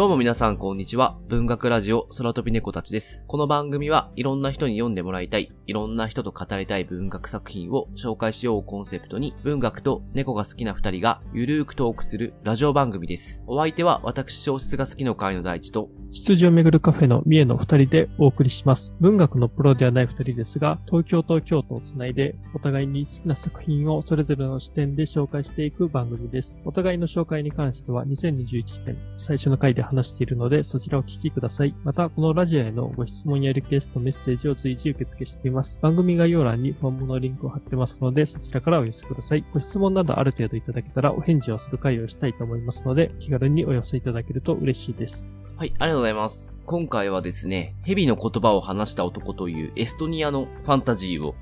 [0.00, 1.18] どうも皆さんこんにちは。
[1.28, 3.22] 文学ラジオ空飛び猫たちです。
[3.26, 13.44] この番組はいろんな人に読んでもらいたい、いろんな人と語りたい文学作品を紹介しようをコンセプトに、文学と猫が好きな二人がゆるーくトークするラジオ番組です。
[13.46, 18.96] お相手は私小説が好きの会の第一と、羊をめぐるカフェの三重の二人でお送りします。
[18.98, 26.60] 文学のプロではない二人ですが、東京と京都をつないで、お互いに好きな作品をそれぞれの視点で紹介していく番組です。
[26.64, 31.76] お互いの紹介に関しては2021年最初の回で話しているので、そちらをお聞きください。
[31.84, 35.80] また、このラジオへのご質問やリクエスト、メッセージを随時受付しています。
[35.80, 39.44] 番組概要欄にフォームのリンクを貼ってますので、そちらからお寄せください。
[39.54, 45.32] ご質問などある程度いただけたらお返事をする回をしたいと思いますので、気軽にお寄せいただけると嬉しいです。
[45.60, 46.62] はい、ありがとうございます。
[46.64, 51.34] 今回はですね、蛇の言葉を話した男というエストニアのファンタジーを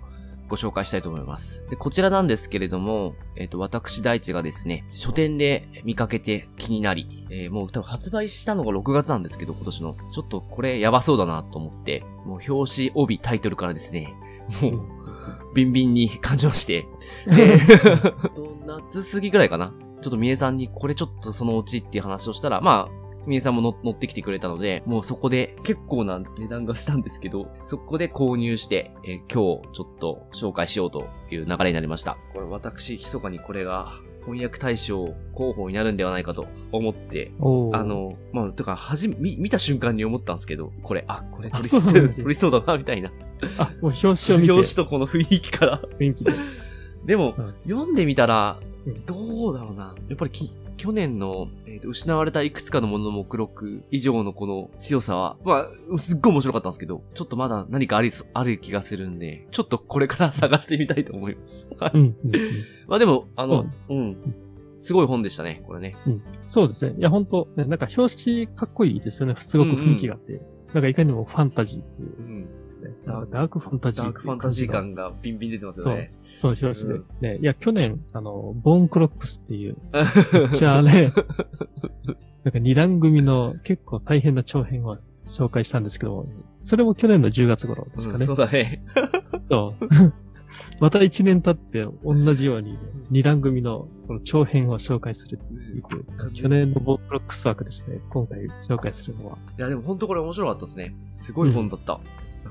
[0.48, 1.64] ご紹介したいと思います。
[1.70, 9.96] で、こちらなんですけれども、えっ、と、私大地がですね、書店で見かけて気になり、えーもう多分発売したのが6月なんですけど、今年の。
[10.12, 14.16] ちょっとこれやばそうだなと思って、もう表紙、帯、タイトルからですね、
[14.60, 14.82] もう、
[15.54, 16.88] ビンビンに感情して、
[17.28, 17.56] で、
[18.34, 19.72] と夏過ぎぐらいかな。
[20.02, 32.16] ちょっとみえさんにこれちょっとそのうちっていう話をしたら、まあ、みえさんもの乗ってきてくれたので、もうそこで結構な値段がしたんですけど、そこで購入して、えー今日ちょっと紹介しようという流れになりました。
[32.32, 33.92] これ私、密かにこれが
[34.24, 37.32] 翻訳大賞候補になるんではないかと思って、
[37.72, 43.10] あ、の、まあ、とか、はじめ、見見た瞬間に思ったんですけど、これ、あ、これ取りあそう取りそうだな、みたいな。
[43.58, 45.80] あ、もう表紙を見て、表紙とこの雰囲気から。
[45.98, 46.32] 雰囲気で。
[47.04, 49.94] でも、うん読んでみたらうん、どうだろうな。
[50.08, 61.68] やっぱりき、去年の、えーと失われたいくつかのものの目録以上のこの強さは、まあ、すっごい面白かったんですけど、ちょっとまだ何かありそ、ある気がするんで、ちょっとこれから探してみたいと思います。
[62.86, 64.16] まあでも、あの、うん。
[64.78, 65.96] すごい本でしたね、これね。
[66.06, 66.22] うん。
[66.46, 66.94] そうですね。
[66.96, 69.34] いや、本当ね、なんか表紙かっこいいですよね。
[69.36, 70.40] すごく雰囲気があって。
[70.72, 72.48] なんかいかにもファンタジーっていううん。
[73.12, 76.12] ダークファンタジーダークファンタジー感感がビンビン出てますよね。
[76.22, 76.40] じが。
[76.40, 77.38] そう、表紙で、うんね。
[77.40, 79.76] いや、去年、あの、ボーンクロックスっていう、
[80.52, 81.12] じゃあね、
[82.44, 86.26] なんか二段組の結構大変な長編を紹介したんですけど、
[86.56, 88.22] それも去年の10月頃ですかね。
[88.22, 88.82] うんそうだね。
[89.50, 89.88] そう。
[90.80, 92.78] また一年経って同じように、
[93.10, 99.38] 二段組のこの長編を紹介するっていう、去年のボークロックス枠ですね、今回紹介するのは。
[99.58, 100.96] いや、でも本当これ面白かったですね。
[101.06, 101.94] すごい本だった。
[101.94, 102.02] なん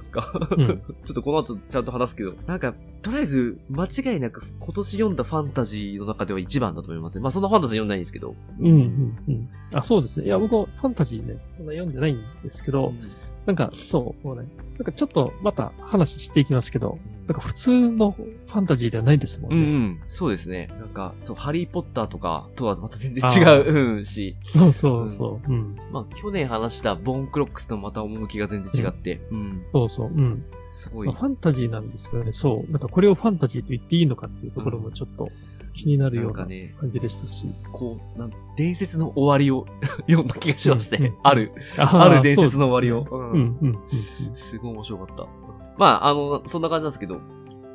[0.07, 0.67] か、うん
[1.05, 7.21] ちょっとこの後ちゃんと話すけど、なんか、とりあえず、間違いなく今年読んだファンタジーの中では一番だと思いますね。
[7.21, 8.35] まあそんなファンタジー読んでないんですけど。
[8.59, 9.49] うん、うん、うん。
[9.73, 10.25] あ、そうですね。
[10.25, 12.93] いや、僕もファンタジーね、そんな読んでないんですけど、
[13.47, 14.45] なんか、そう、もうね、
[14.77, 19.69] なんかちょっとまた話していきますけど、なんか普通のファンタジーではないですもんうんね。
[19.69, 19.99] うん。
[20.05, 20.69] そうですね。
[20.79, 24.35] なんか、そう、ハリーポッターとかとはまた全然あ違う、うん、し。
[24.41, 25.51] そうそうそう。
[25.51, 25.77] うん。
[25.91, 29.63] まあ去年話したボーンクロックスとまた趣が全然違って、うん。
[29.71, 30.09] そうそう。
[30.09, 30.43] うん。
[30.67, 31.15] すごいまあ、。
[31.15, 32.71] ファンタジーなんですけどね、そう。
[32.71, 35.29] なんかこれをファンタジーと言っていいのかっていうところもちょっと
[35.77, 37.45] 気になるような感じでしたし。
[37.71, 39.65] こう、なん伝説の終わりを
[40.09, 41.15] 読んだ気がしますねうんうん。
[41.23, 41.51] ある。
[41.77, 43.05] あある伝説の終わりを。
[44.33, 45.27] すごい面白かった。
[45.77, 47.21] まあ、あの、そんな感じなんですけど、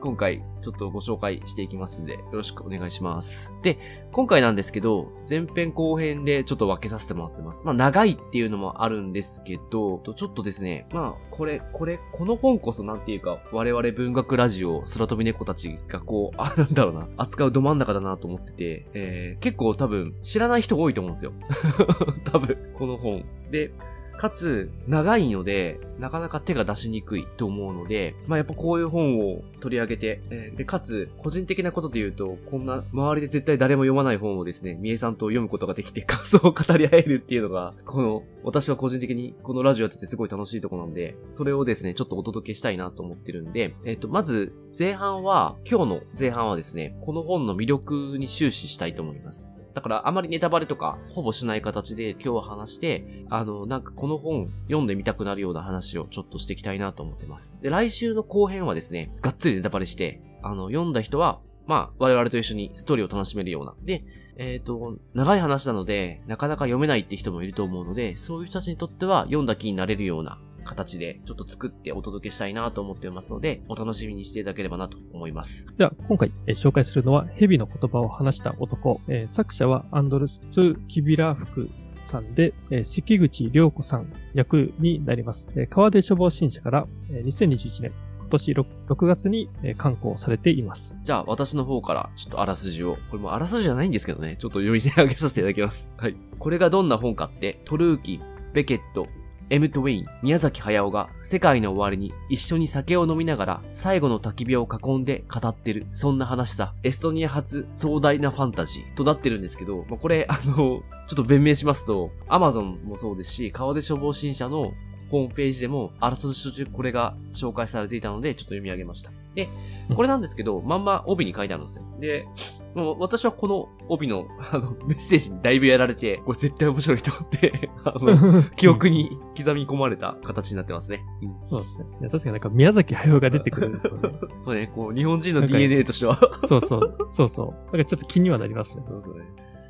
[0.03, 3.53] 今回ちょっとご紹介していきますんで、よろしくお願いします。
[3.63, 3.79] で、
[4.11, 7.63] 今回なんですけど、前編後編でちょっと分けさせてもらってます。
[7.65, 21.33] まあ、長いっていうのもあるんですけど、ちょっとですね、まあ、これ、これ、この本こそなんていうか、我々文学ラジオ、空飛び猫たちがこう、あ、なんだろうな、扱うど真ん中だなと思ってて、えー、結構多分、知らない人多いと思うんですよ。
[22.27, 23.25] 多分、この本。
[23.53, 23.71] で、
[24.17, 49.52] かつ、長いので、なかなか手が出しにくいと思うので、まあやっぱこういう本を取り上げて、えーで、かつ、個人的なことで言うと、こんな、周りで絶対誰も読まない本をですね、みえさんと読むことができて、感想を語り合えるっていうのが、この、私は個人的にこのラジオやっててすごい楽しいとこなんで、それをですね、ちょっとお届けしたいなと思ってるんで、えっ、と、まず、前半は、今日の前半はですね、この本の魅力に終始したいと思います。
[49.75, 57.59] だから、あまりネタバレとか、ほぼしない形で今日は話して、あの、なんかこの本読んでみたくなるような話をちょっとしていきたいなと思ってます。
[57.63, 63.75] で、来週の後編はですね、がっつりネタバレして、あの、読んだ人は、まあ、我々と一緒にストーリーを楽しめるような。
[63.83, 64.05] で、
[64.37, 75.67] えっ、と、長い話なので、なかなか読めないって人もいると思うので、そういう人たちにとっては読んだ気になれるような形で、ちょっと作ってお届けしたいなと思っていますので、お楽しみにしていただければなと思います。
[75.77, 79.01] では、今回、えー紹介するのは、蛇の言葉を話した男。
[79.09, 80.41] えー作者はアンドルス・
[80.89, 81.71] キビラフク
[82.05, 85.49] さんで、えー関口良子さん役になります。
[85.57, 87.93] えー川出処方新社から、えー2021年
[88.31, 90.97] 年 6, 6月にえー刊行されています。
[91.05, 92.97] じゃあ、私の方から、ちょっとあらすじを。
[93.11, 94.37] これもうあらすじじゃないんですけどね。
[94.39, 95.93] ちょっと読み上げさせていただきます。
[95.99, 96.17] はい。
[96.39, 98.21] これがどんな本かって、トルーキン、
[98.55, 99.07] ベケット、
[99.53, 105.87] エム・トウェイン、宮崎駿が世界の終わりに一緒に酒を飲みながら最後の焚き火を囲んで語ってる。
[105.93, 106.73] そんな話さ。
[106.83, 114.73] エストニア発壮大なファンタジーとなってるんですけど、まあ、これ、あの、ちょっと弁明しますと、アマゾンもそうですし、川出消防新社の
[115.11, 119.11] ホームページでも、あらすじ途中これが紹介されていたので、ちょっと読み上げました。
[119.35, 119.49] で、
[119.95, 121.85] これなんですけど、まんま帯に書いてあるんですよ。
[122.01, 122.27] で、
[122.75, 131.05] もう私はこの帯の、あの、メッセージにだいぶやられて、これ絶対面白いと思って、 あの、 記憶に刻み込まれた形になってますね。
[131.23, 131.49] うん。
[131.51, 131.87] そうですね。
[132.01, 134.11] いや確かになんか宮崎駿が出てくるとね、
[134.45, 136.17] これね、こう、日本人の DNA としては。
[136.47, 137.47] そうそう、そうそう。
[137.77, 138.85] なんかちょっと気にはなりますね。
[138.89, 139.23] そうそうね。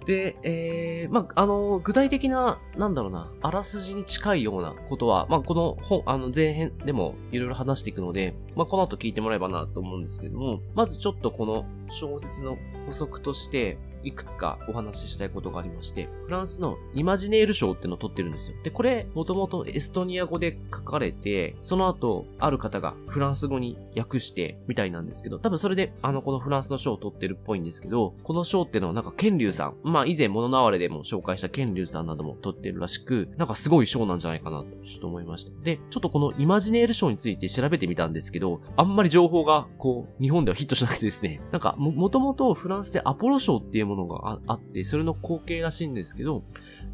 [0.05, 18.57] で、えー、まあ、あの、具体的な、なんだろうな、あらすじに近いようなことは、まあ、この本、あの、前編でもいろいろ話していくので、まあ、この後聞いてもらえばなと思うんですけども、まずちょっとこの小説の補足として、いくつかお話ししたいことがありまして、フランスのイマジネール賞ってのを取ってるんですよ。
[18.63, 35.53] で、これ、もともとエストニア語で書かれて、その後、ある方がフランス語に訳して、みたいなんですけど、多分それで、あの、このフランスの賞を取ってるっぽいんですけど、この賞ってのはなんか、ケンリュウさん、まあ以前物縄れでも紹介したケンリュウさんなども取ってるらしく、なんかすごい賞なんじゃないかなと、ちょっと思いました。
[35.63, 46.45] で、ちょっとこのイマジネール賞について調べてみたんですけど、あんまり情報が、こう、日本ではヒットしなくてですね、なんか、も、もともとフランスでアポロ賞っていうものものがああって、それの後継らしいんですけど、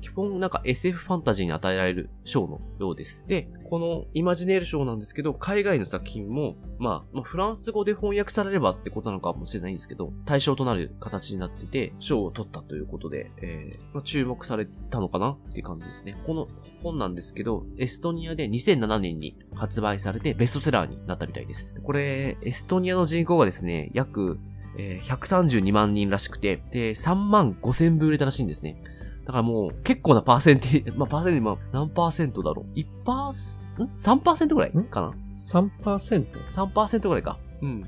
[0.01, 3.25] 基本なんか SF ファンタジーに与えられる賞のようです。
[3.27, 16.17] で、このイマジネール賞なんですけど、海外の作品も、まあ、まあ、フランス語で翻訳されればってことなのかもしれないんですけど、対象となる形になってて、賞を取ったということで、えーまあ、注目されたのかなっていう感じですね。
[16.25, 16.49] この
[16.83, 21.75] 本なんですけど、エストニアで2007年に発売されてベストセラーになったみたいです。
[21.83, 24.39] これ、エストニアの人口がですね、約
[24.79, 28.83] えー132万人らしくて、で、3万5千部売れたらしいんですね。
[29.27, 34.85] だからもう、結構なパーセンテージ、 まあ、パーセンテージ、まあ、何パーセントだろう ?1 パース、ん ?3% ぐらいん？
[34.85, 35.13] かな
[35.53, 36.27] 3%?
[36.47, 37.39] 3%ぐらいか。
[37.61, 37.81] うん。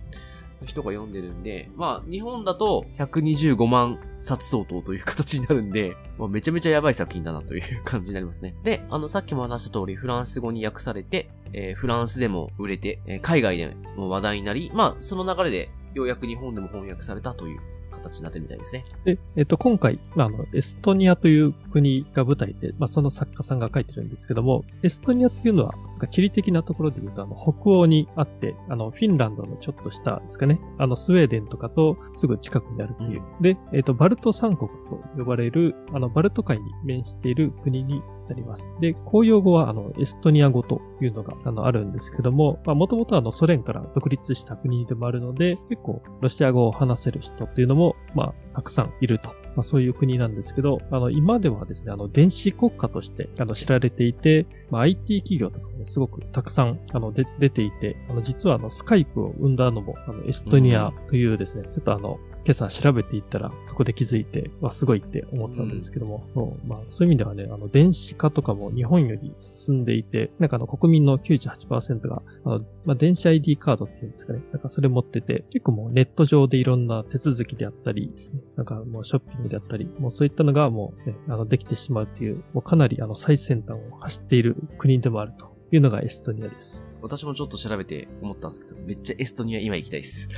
[0.61, 8.55] の人が読んでるんで、まあ、日本だと125万冊相当という形になるんで、まあ、めちゃめちゃやばい作品だなという感じになりますね。
[8.63, 17.61] で、あの、さっきも話した通り、フランス語に訳されて、えーフランスでも売れて、えー海外でも話題になり、まあ、その流れで、ようやく日本でも翻訳されたという
[17.91, 18.85] 形になってるみたいですね。
[19.05, 25.75] で、えっと、今回、まあ、あの、エストニアという国が舞台で、まあ、その作家さんが書いてるんですけども、エストニアっていうのは、
[26.11, 33.23] 地理的なところで言うと、あの、北欧にあって、あの、フィンランドのちょっと下ですかね、あの、スウェーデンとかとすぐ近くにあるという。
[33.41, 38.73] で、えっと、バルト三国と呼ばれる、あの、バルト海に面している国になります。
[38.81, 49.31] で、公用語は、あの、エストニア語というのが、あの、あるんですけども、まあ、もともとあの、ソ連から独立した国でもあるので、結構、ロシア語を話せる人っていうのも、まあ、たくさんいると。
[49.57, 78.15] まあ、そういう国なんですけど、あの、今ではですね、あの、電子国家として、あの、知られていて、まあ、IT 企業とか、すごくたくさん、あの、で、出ていて、あの、実はあの、スカイプを生んだのも、あの、エストニアというですね、ちょっとあの、今朝調べていったら、そこで気づいて、わ、すごいって思ったんですけども、そうまあ、そういう意味ではね、あの、電子化とかも日本より進んでいて、なんかあの、国民の98%が、あの、まあ、電子 ID カードっていうんですかね、なんかそれ持ってて、結構もうネット上でいろんな手続きであったり、
[78.57, 86.89] なんかもうショッピングであったり、もうそういったのがもう、ね、あの、できてしまうっていう、もうかなりあの、最先端を走っている国でもあるというのがエストニアです。
[87.03, 90.29] 私もちょっと調べて思ったんですけど、めっちゃエストニア今行きたいです。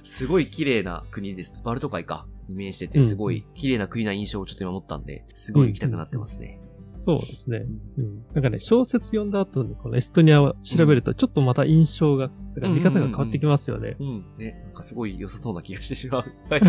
[0.02, 1.54] すごい綺麗な国です。
[1.64, 2.26] バルト海か。
[2.48, 6.60] に面してて、すごい綺麗な国な印象をちょっと今持ったんで、すごい行きたくなってますね。
[6.96, 7.64] そうですね。
[7.98, 8.24] うん。
[8.32, 13.96] なんかね、小説読んだ後にこのエストニアを調べると、ちょっとまた印象が、見方が変わってきますよね。
[13.98, 14.24] うん。
[14.38, 16.24] ね、なんかすごい良さそうな気がしてしまう。
[16.48, 16.62] はい。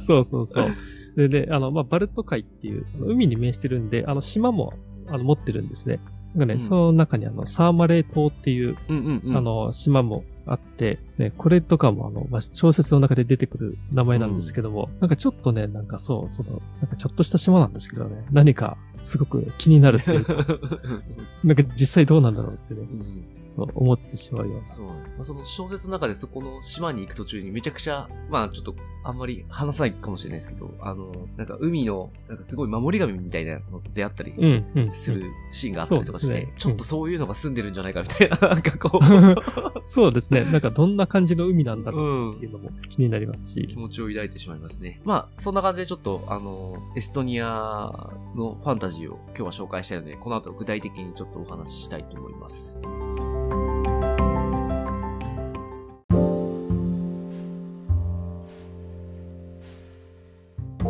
[0.00, 0.68] そうそうそう。
[1.16, 4.72] で、で、あの、まあ、バルト海っていう、海に面してるんで、あの、島も、
[5.06, 6.00] あの、持ってるんですね。
[6.34, 6.60] なんかね、うん。
[6.60, 9.36] その中にあの、サーマレー島っていう、うんうんうん。
[9.36, 20.34] あ、の、島もあって、ね、これとかもあの、まあ、小説の中で出てくる名前なんですけども、なんかちょっとね、なんかそう、その、なんかちょっとした島なんですけどね、何かすごく気になるっていうか、
[21.44, 24.66] なんか実際どうなんだろうってね、うんそう思ってしまうような。
[24.66, 24.86] そう。
[24.86, 34.94] まあ、その小説の中でそこの島に行く途中にめちゃくちゃ、まあちょっとあんまり話さないかもしれないですけど、あの、なんか海の、なんかすごい守り神みたいなのと出会ったりうん、うん。
[34.94, 35.22] する
[35.52, 39.00] シーンがあったりとかして、ちょっとそういうのが住んでるんじゃないかみたいな、なんかこ
[39.86, 40.44] そうですね。
[40.52, 43.78] なんかどんな感じの海なんだう、ろううんっていうのも気になりますし気。
[43.78, 45.00] 持ちを抱いてしまいますね。
[45.04, 52.78] まあ、そんな感じでちょっと、あの、エストニアのファンタジーを今日は紹介したいので、この後具体的にちょっとお話ししたいと思います。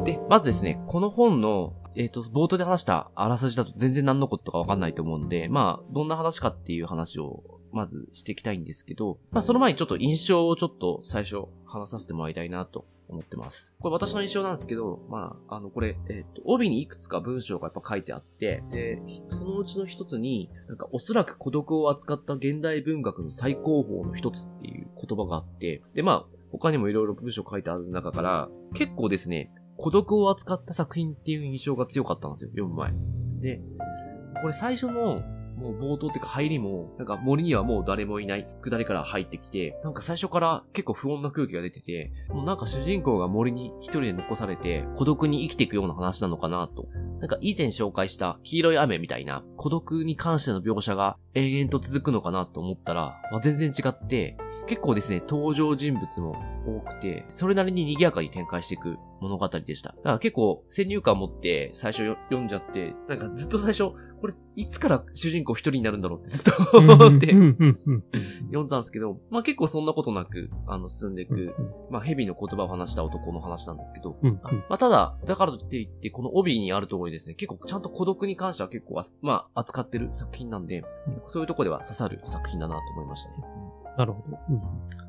[0.06, 13.74] で、まずですね、この本の、えっ、と、冒頭で話したあらすじだと全然何のことかわかんないと思うんで、まあ、どんな話かっていう話をまずしていきたいんですけど、まあその前にちょっと印象をちょっと最初話させてもらいたいなと思ってます。
[13.80, 32.92] これ私の印象なんですけど、まあ、あの、これ、えっ、と、帯にいくつか文章がやっぱ書いてあって、で、そのうちの一つに、なんかおそらく孤独を扱った現代文学の最高峰の一つっていう言葉があって、で、まあ、他にもいろいろ文章書いてある中から、結構ですね、孤独を扱った作品っていう印象が強かったんですよ、読む前。
[33.40, 33.60] で、
[34.40, 35.22] これ最初の、
[35.56, 46.88] もう冒頭っていうか入りも、なんか森にはもう誰もいない下りから入ってきて、なんか最初から結構不穏な空気が出てて、もうなんか主人公が森に一人で残されて孤独に生きていくような話なのかなと。
[47.20, 59.90] なんか以前紹介した黄色い雨みたいな孤独に関しての描写が永遠と続くのかなと思ったら、まあ、全然違って、結構ですね、登場人物も多くて、それなりに賑やかに展開していく物語でした。
[59.90, 71.54] だから結構先入観持って最初よ読んじゃって、なんかずっと最初、これいつから主人公一人になるんだろうってずっと思って読んだんですけど、まあ結構そんなことなく、あの、進んでいうんく、
[71.90, 74.18] まあ蛇の言葉を話した男の話なんですけど、
[74.68, 80.84] まあただ、だからといって、この帯にある通りですね、結構ちゃんと孤独に関しては結構あ、まあ扱ってる作品なんで、
[81.28, 83.36] そういうとこでは刺さる作品だなと思いましたね。
[83.96, 84.38] なるほど。
[84.50, 84.62] うん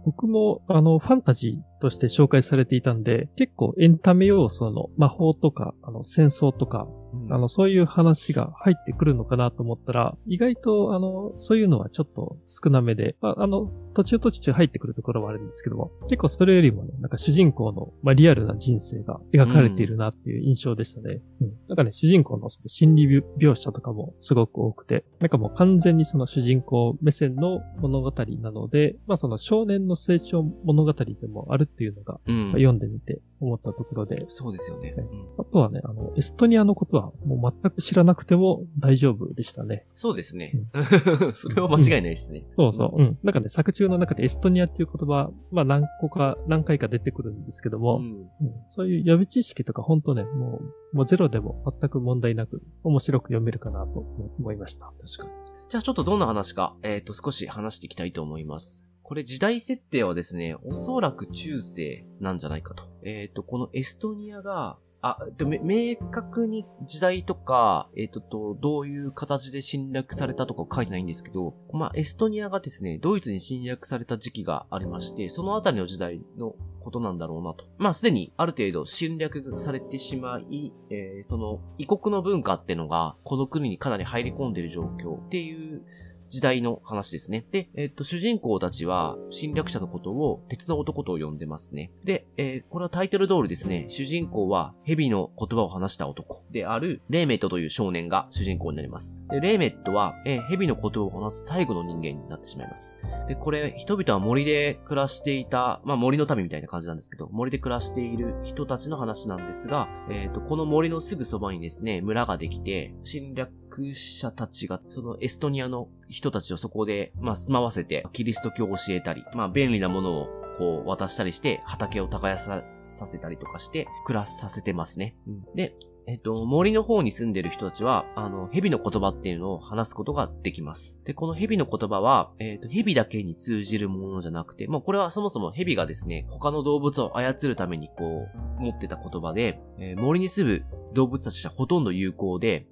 [0.07, 21.21] 僕も、あの、ファンタジーとして紹介されていたんで、結構エンタメ要素の魔法とか、あの、戦争とか、うんあの、そういう話が入ってくるのかなと思ったら、意外と、あの、そういうのはちょっと少なめで、まあ、あの、途中途中入ってくるところはあるんですけども、結構それよりもね、なんか主人公の、まあ、リアルな人生が描かれているなっていう印象でしたね。
[21.41, 21.51] うん。
[21.67, 34.94] なんかね、主人公のその心理描写とかもすごく多くて、なんかもう完全にその主人公目線の物語なので、まあその少年の成長物語でもあるっていうのが、うんまあ読んでみて思ったところで、そうですよね。
[34.94, 39.86] はいうんあとはね、あの、エストニアのことはもう全く知らなくても大丈夫でしたね。
[39.94, 40.54] そうですね。
[41.34, 42.46] それは間違いないですね。
[42.58, 43.01] そうそう。
[43.01, 43.20] うん。
[43.24, 48.04] なんかね、作中の中でエストニアっていう言葉、まあ何個か、何回か出てくるんですけども、うん。
[48.04, 48.27] うん
[48.70, 50.60] そういう予備知識とか本当ね、も
[50.94, 54.00] う、もうゼロでも全く問題なく面白く読めるかなと
[54.39, 54.92] 思いました。
[55.00, 55.48] 確かに。
[55.70, 58.87] じゃあちょっとどんな話か、えっ、と、少し話していきたいと思います。
[59.07, 62.83] これ時代設定はですね、おそらく中世なんじゃないかと。
[63.03, 77.63] えっ、と、このエストニアが、あ、でめ明確に時代とか、えっ、とと、どういう形で侵略されたとか書いてないんですけど、まあ、エストニアがですね、ドイツに侵略された時期がありまして、そのあたりの時代のことなんだろうなと。
[77.77, 85.85] まあ、すでにある程度侵略されてしまい、えーその異国の文化ってのが、この国にかなり入り込んでる状況っていう
[86.29, 87.46] 時代の話ですね。
[87.51, 91.91] で、えっ、と、主人公たちは侵略者のことを鉄の男と呼んでますね。
[92.03, 99.19] で、えーこれはタイトル通りですね、主人公は蛇の言葉を話した男であるレーメットという少年が主人公になります。
[99.29, 103.00] で、レーメットは、えー蛇の言葉を話す最後の人間になってしまいます。
[103.27, 113.51] で、これ、人々は森で暮らしていた、まあ森の民みたいな感じなんですけど、森で暮らしている人たちの話なんですが、えっ、と、この森のすぐそばにですね、村ができて、侵略
[113.93, 125.15] 者たちが、そのエストニアの人たちをそこで、まあ住まわせて、キリスト教を教えたり、まあ便利なものをこう渡したりして、畑を耕ささせたりとかして、暮らさせてますね。
[125.55, 125.75] で、
[126.09, 131.01] えっと、森の方に住んでる人たちは、あの、蛇の言葉っていうのを話すことができます。
[131.03, 138.25] で、この蛇の言葉は、えっと、蛇だけに通じるものじゃなくて、まあ、これはそもそも蛇がですね、他の動物を操るためにこ
[138.57, 142.67] う、持ってた言葉で、えー森に住む動物たちはほとんど有効で、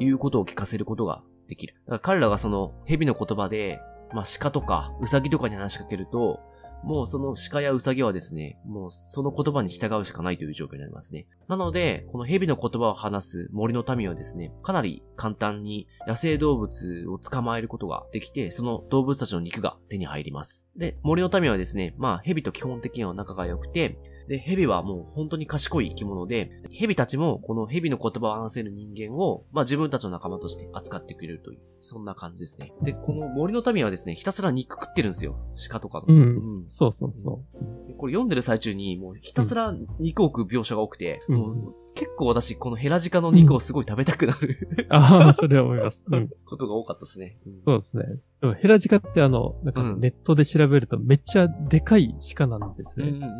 [0.00, 1.74] 言うことを聞かせることができる。
[1.86, 3.80] だから彼らがその蛇の言葉で、
[4.12, 6.40] まあ、鹿とかウサギとかに話しかけると、
[6.84, 11.26] もうその鹿やウサギはですね、もうその言葉に従うしかないという状況になりますね。
[11.48, 20.68] なので、この蛇の言葉を話す森の民はですね、かなり簡単に野生動物を捕まえることができて、その動物たちの肉が手に入ります。
[20.76, 23.98] で、森の民はですね、まあ蛇と基本的には仲が良くて、
[24.28, 32.72] で、蛇はもう本当に賢い生き物で、蛇たちもこの蛇の言葉を話せる人間を、まあ自分たちの仲間として扱ってくれるという、そんな感じですね。
[32.82, 35.38] で、この森の民はですね、ひたすら肉食ってるんですよ。
[35.70, 36.06] 鹿とかの。
[36.08, 36.24] うんう
[36.64, 37.88] んそうそうそう。
[37.88, 46.06] でこれ読んでる最中に、もうひたすら肉を食う描写が多くて、うんもう結構私、このヘラジカの肉をすごい食べたくなる、ああ、 それは思います。
[46.08, 46.28] うん。
[46.44, 47.38] ことが多かったですね。
[47.44, 48.04] うんそうですね。
[48.40, 53.08] でもヘラジカってあの、なんかうんネットで調べるとめっちゃでかい鹿なんですね。
[53.08, 53.30] うんうんうん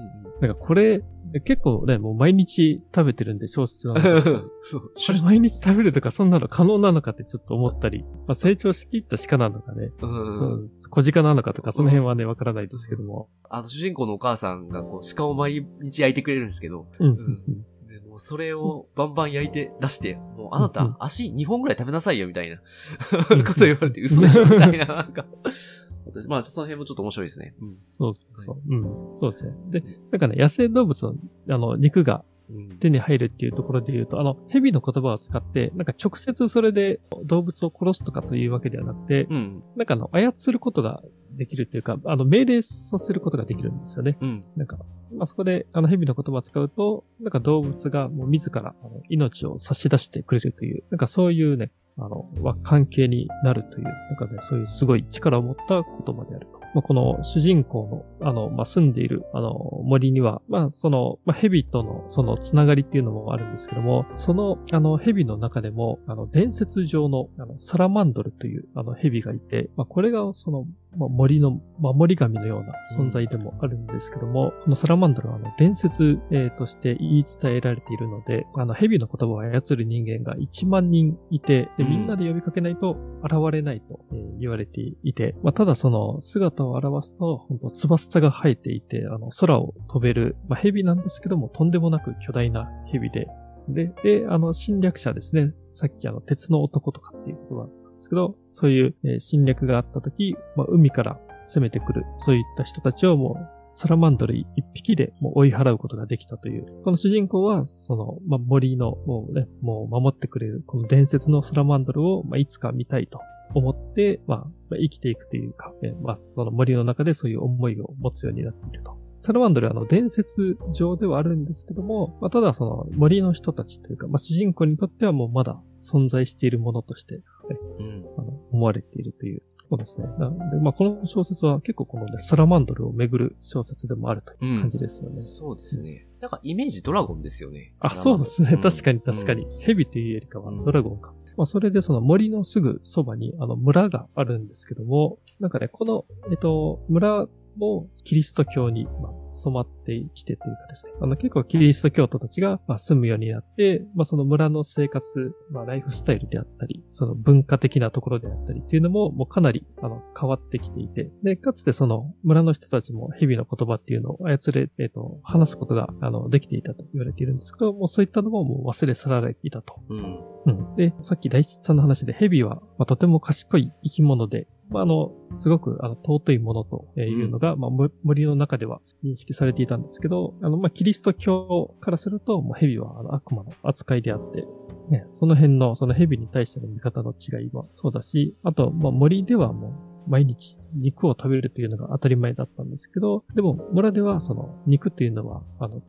[0.41, 1.03] なんかこれ、
[1.45, 3.97] 結構ね、もう毎日食べてるんで小説なん。
[4.63, 4.81] そう。
[4.81, 13.29] これ毎日食べるとかそんなの可能なのかってちょっと思ったり、まあ、成長しきった鹿なのかね、うんそう小鹿なのかとかその辺はね、わからないですけども。
[13.51, 17.09] あの、主人公のお母さんが、こう、鹿を毎日焼いてくれるんですけど、うん。
[17.11, 17.78] んでも
[18.19, 22.57] ううそれをバンバン焼いて出して、もうあなた足2本ぐらい食べなさいよみたいな
[23.47, 25.27] こと言われて嘘でしょみたいな、なんか。
[26.27, 27.55] まあ、その辺もちょっと面白いですね。
[27.61, 27.77] うん。
[27.89, 28.75] そうそうそう。
[28.75, 28.83] うん。
[29.17, 29.53] そうですね。
[29.71, 31.15] で、なんかね、野生動物の、
[31.51, 32.79] あの、肉がうん。
[32.79, 39.63] 手に入るっていうところで言うと、あの、蛇の言葉を使って、なんか直接それで動物を殺すとかというわけではなくて、うん。
[39.77, 41.03] なんかあの、操ることが
[41.37, 44.17] できるっていうか、あの、命令させることができるんですよね。
[44.21, 44.45] うん。
[44.57, 44.79] なんか、
[45.13, 52.31] まあ、そこで、あの、蛇の言葉を使うと、なんか動物がもう自ら、あの、命を差し出してくれるという、なんかそういうね、あの、
[52.63, 56.59] 関係になるという、なんかね、そういうすごい力を持った言葉であると。
[56.75, 70.67] まあ、この主人公の、あの、まあ、住んでいる、あの、森には、まあ、その、まあ、蛇との、その、つながりっていうのもあるんですけども、その、あの、蛇の中でも、あの、伝説上の、あの、サラマンドルという、あの、蛇がいて、まあ、これが、その、
[70.97, 93.27] まあ、森の守り神のような存在でもあるんですけども、このサラマンドルはあの伝説、えーとして言い伝えられているので、あの蛇の言葉を操る人間が1万人いて、でうんみんなで呼びかけないと現れないと、えー言われていて、まあ、ただその姿を表すと、本当翼が生えていて、あの空を飛べる、まあ、蛇なんですけども、とんでもなく巨大な蛇で、
[93.69, 95.53] で、で、あの侵略者ですね。
[95.69, 106.67] さっきあの鉄の男とかっていう言葉ですけど、そういう、侵略があった時、まあ、海から攻めてくる、そういった人たちをもう、サラマンドル一匹でもう追い払うことができたという。
[106.83, 113.21] この主人公は、その、まあ、森の、もうね、もう守ってくれる、この伝説のサラマンドルを、まあ、いつか見たいと
[113.55, 118.99] 思って、まあ、生きていくというか、えまあ、その森の中でそういう思いを持つようになっていると。
[119.21, 127.21] サラマンドルはあの伝説上ではあるんですけども、まあ、ただその森の人たちというか、まあ、主人公にとってはもうまだ存在しているものとして、
[127.55, 128.07] ねうん。
[128.19, 130.07] あの思われているというそうですね。
[130.19, 135.21] なので、まあ、この小説は結構このね、サラマンドルをめぐる小説でもあるという感じですよね。
[135.21, 136.07] そうですね。
[136.21, 137.75] なんかイメージドラゴンですよね。
[137.81, 138.53] あ、そうですね。
[138.53, 139.47] ん確かに確かに。
[139.61, 141.13] ヘビというよりかはうんドラゴンか。
[141.37, 147.29] まあ、それでその森のすぐそばにあの村があるんですけども、なんかね、この、えっと、村
[147.59, 150.93] もキリスト教に、まあ、染まってきてというかですね。
[151.01, 169.81] あの結構キリスト教徒たちが、まあ、住むようになって、まあ、その村の生活、まあ、ライフスタイルであったり、その文化的なところであったりっていうのも、もうかなり、あの、変わってきていて、で、かつてその村の人たちも日々の言葉っていうのを操れ、えっ、と、話すことが、あの、できていたと言われているんですけど、もうそういったのももう忘れ去られていたと。
[169.89, 170.19] うん。
[170.47, 170.77] うん。
[170.77, 184.47] で、さっき大吉さんの話でヘビは、まあ、とても賢い生き物で、まあ、あの、すごく、あの、尊いものというのが、まあ、も森の中では認識されていたんですけど、あの、まあ、キリスト教からすると、もうヘビは、あの、悪魔の扱いであって、
[184.91, 195.83] ね、その辺の、そのヘビに対しての見方の違いはそうだし、あと、まあ、森ではもう、毎日肉を食べるというのが当たり前だったんですけど、でも村ではその肉というのは、あの、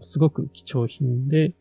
[0.00, 1.54] すごく貴重品で、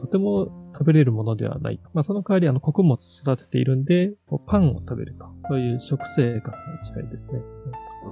[0.00, 1.80] とても食べれるものではない。
[1.92, 4.14] まあ、その代わり、あの、穀物を育てているんで、
[4.46, 5.26] パンを食べると。
[5.48, 6.62] そういう食生活
[6.94, 7.40] の違いですね。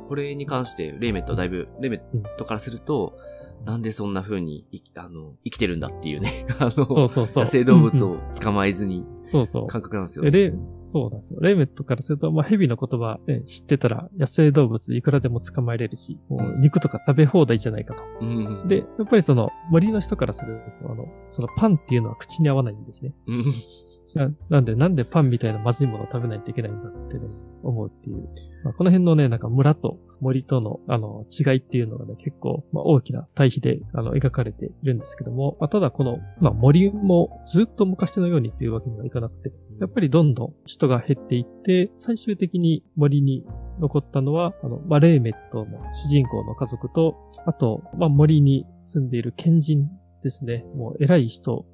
[0.08, 3.16] これに関して、レイメットだいぶ、レイメットからすると、
[3.64, 6.46] なんでそんな風にい、あの、生きてるんだっていうね。
[6.58, 7.44] あそうの、そうそう。
[7.44, 9.66] 野生動物を捕まえずに、そうそう。
[9.66, 10.38] 感覚なんですよで、ね。
[10.50, 11.40] レそうなんですよ。
[11.40, 18.02] レイメットからすると、まあ、ヘビの言葉、ね、知ってたら野生動物いくらでも捕まえれるし、もう肉とか食べ放題じゃないかと。
[18.20, 18.68] うん。
[18.68, 23.14] で、やっぱりその森の人からすると、あの、そのパンっていうのは口に合わないんですね。
[23.26, 23.44] うん。
[24.14, 27.26] ななんで、なんでパンみたいなまずいものを食べないといけないんだってね、
[27.62, 28.28] 思うっていう。
[28.64, 43.44] まあ、この辺のね、なんか村と森との、あの、違いっていうのがね、結構、まあ、大きな対比で、あの、描かれているんですけども、まあ、ただこの、まあ、森もずっと昔のようにっていうわけにはいかなくて、やっぱりどんどん人が減っていって、最終的に森に
[43.80, 49.90] 残ったのは、あの、まあ、レーメットの主人公の家族と、あと、まあ、森に住んでいる賢人
[50.22, 50.64] ですね。
[50.76, 51.66] もう偉い人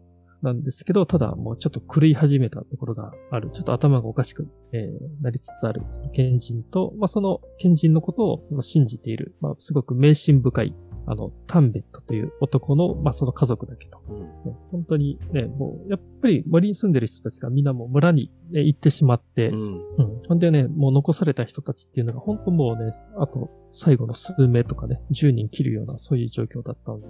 [0.42, 3.51] なんですけど、ただもうちょっと狂い始めたところがある。
[3.53, 10.74] ちょっと頭がおかしく、えーなりつつある、その賢人と、まあ、その賢人のことを信じている、まあ、すごく迷信深い、
[11.07, 14.01] あの、タンベットという男の、まあ、その家族だけと。
[14.09, 14.20] うん。
[14.20, 19.59] ね本当にね、もう、やっぱり森に住んでる人たちがみんなもう村に、ね、行ってしまって、うん。
[19.59, 20.22] うん。
[20.29, 27.01] ほんでね、もう残された人たちっていうのが本当もうね、あと最後の数名とかね、10人切るようなそういう状況だったの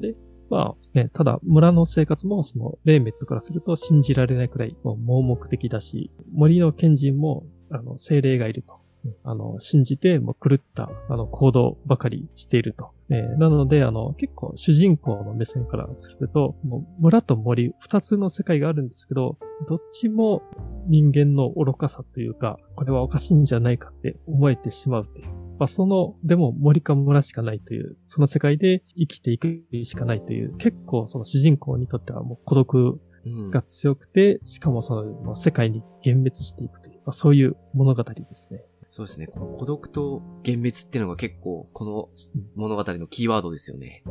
[0.00, 0.12] で。
[0.12, 0.16] で、
[0.50, 8.84] まあね、ただ村の生活もそのレーメットからすると信じられないくらい盲目的だし、森の賢人もあの精霊がいると。
[9.22, 12.90] あの、信じて、もう狂った、あの、行動ばかりしていると。
[13.10, 19.36] えーなので、あの、結構主人公の目線からすると、もう村と森、二つの世界があるんですけど、
[19.68, 20.42] どっちも
[20.86, 25.43] 人間の愚かさというか、これはおかしいんじゃないかって思えてしまうという。
[25.58, 38.62] まあ、その、でも森か村しかないという、その世界で生きていくしかないという、結構その主人公にとってはもう孤独うんが強くて、しかもその世界に幻滅していくという、まあ、そういう物語ですね。
[38.90, 39.26] そうですね。
[39.26, 42.08] この孤独と幻滅っていうのが結構、この
[42.54, 44.02] 物語のキーワードですよね。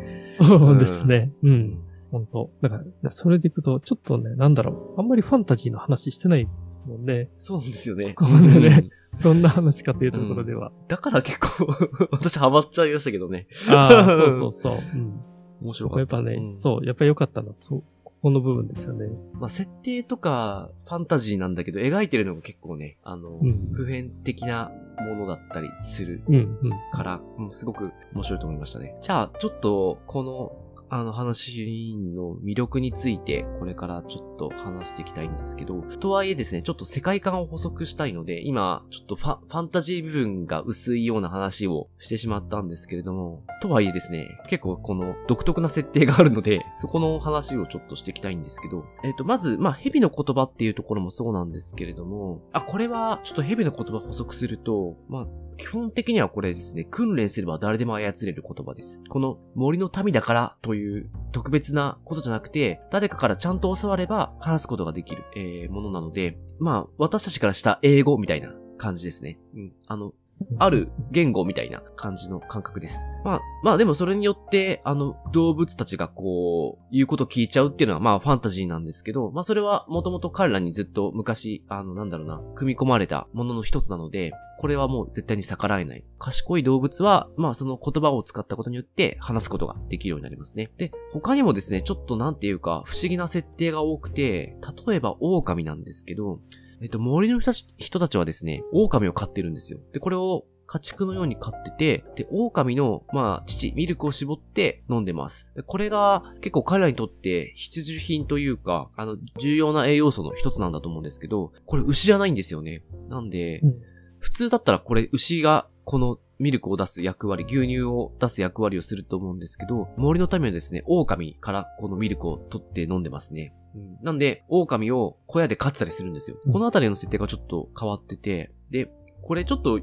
[0.41, 1.32] そうですね。
[1.43, 1.47] う。。
[1.47, 4.99] うん本当だから、それでいくと、ちょっとね、なんだろう。
[4.99, 7.27] あんまりファンタジーの話してないですもんね。
[7.36, 8.13] そうなんですよね。
[8.13, 8.89] ここでねうん
[9.21, 10.71] どんな話かというところでは。
[10.88, 11.67] だから結構、
[12.12, 13.47] 私ハマっちゃいましたけどね。
[13.69, 14.73] ああ、 そうそうそう。
[14.95, 15.19] うん。
[15.62, 16.17] 面白かった。
[16.17, 19.08] やっぱね、うんそう、やっぱ良かったのは、そう、ここの部分ですよね。
[19.34, 24.71] まあ、設定とか、ファンタジーなんだけど、描いてるのが結構ね、あの、うん普遍的な
[25.10, 26.54] ものだったりするうん、うん。
[26.91, 28.95] から、うんすごく面白いと思いましたね。
[29.02, 30.58] じゃあ、ちょっと、この、
[30.89, 55.27] あの話の魅力について、これからちょっとと話していきたいんですけど、とはいえですね、ちょっと世界観を補足したいので、今、ちょっとファファンタジー部分が薄いような話をしてしまったんですけれども、とはいえですね、結構この独特な設定があるので、 そこの話をちょっとしていきたいんですけど、えっ、と、まず、まあ、蛇の言葉っていうところもそうなんですけれども、あ、これは、ちょっと蛇の言葉補足すると、まあ、
[55.58, 59.01] 基本的にはこれですね、訓練すれば誰でも操れる言葉です。
[59.10, 69.39] この森の民だからという特別なことじゃなくて、誰かからちゃんと教われば話すことができる、えーものなので、まあ、私たちからした英語みたいな感じですね。
[69.56, 69.74] うん。
[69.88, 70.13] あの、
[70.60, 73.06] ある言語みたいな感じの感覚です。
[73.23, 86.06] まあ、まあでもそれによって、あの、動物たちがこう、言うこと聞いちゃうっていうのはまあファンタジーなんですけど、まあそれはもともと彼らにずっと昔、あの、なんだろうな、組み込まれたものの一つなので、これはもう絶対に逆らえない。
[86.19, 90.71] 賢い動物は、まあその言葉を使ったことによって話すことができるようになりますね。
[90.77, 96.39] で、他にもですね、ちょっとなんていうか不思議な設定が多くて、例えば狼なんですけど、
[96.84, 99.80] えっと、森の人たち人たちはですね、狼を飼ってるんですよ。
[99.93, 105.54] で、これを家畜のように飼ってて、で、狼の、まあ、乳、ミルクを絞って飲んでます。
[105.56, 112.84] でこれが結構彼らにとって必需品というか、あの、重要な栄養素の一つなんだと思うんですけど、これ牛じゃないんですよね。
[113.08, 113.76] なんで、うん
[114.24, 123.54] 普通だったらこれ牛がこのミルクを出す役割、牛乳を出す役割をすると思うんですけど、森の民はですね、狼からこのミルクを取って飲んでますね。
[123.75, 126.38] うんなんで、狼を小屋で飼ってたりするんですよ。
[126.45, 129.79] うんこのあたりの設定がちょっと変わってて、で、これちょっと、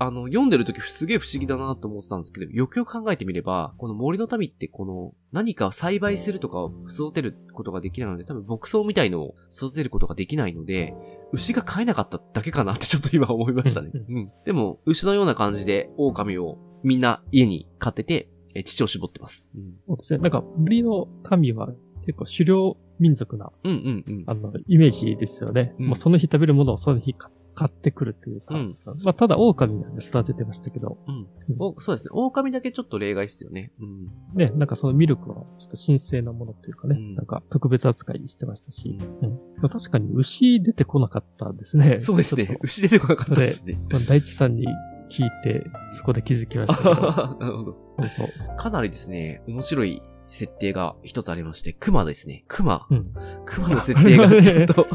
[0.00, 10.94] あの、読んでる時すげえ不思議だなと思ってたんですけど、よくよく考えてみれば、この森の民ってこの、何かを栽培するとかを育てることができないので、多分牧草みたいのを育てることができないので、
[11.32, 13.90] 牛が飼えなかっただけかなってちょっと今思いましたね。
[13.92, 14.32] う うん。
[14.44, 19.50] でも、牛のような感じで狼をみんな家に飼ってて、え乳を絞ってます。
[19.54, 19.74] うん。
[19.86, 20.20] そうですね。
[20.20, 21.68] なんか、森の民は
[22.06, 24.24] 結構狩猟民族な、うんうんうん。
[24.26, 25.74] あの、イメージですよね。
[25.78, 28.54] うんもうその日食べるものをその日か買ってくるというか。
[28.54, 31.26] うんまあ、ただ狼なんで育ててましたけど、うん。
[31.58, 32.10] おそうですね。
[32.12, 33.72] 狼だけちょっと例外ですよね。
[33.80, 34.06] うん。
[34.36, 39.30] ね、なんかそのミルクはちょっと神聖なものというかね、うんなんか特別扱いしてましたし、うん
[39.60, 41.98] まあ、確かに牛出てこなかったですね。
[42.02, 42.58] そうですちょっね。
[42.62, 43.74] 牛出てこなかったですね。
[43.74, 43.96] と。
[43.96, 44.66] まあ大地さんに
[45.10, 45.64] 聞いて、
[45.96, 46.92] そこで気づきましたけど。
[47.40, 47.76] なるほど。
[47.98, 48.56] そうそう。
[48.56, 52.44] かなりですね、面白い設定が一つありまして、熊ですね。
[52.48, 52.86] 熊。
[52.90, 53.12] うん。
[53.44, 54.86] 熊の設定がちょっと、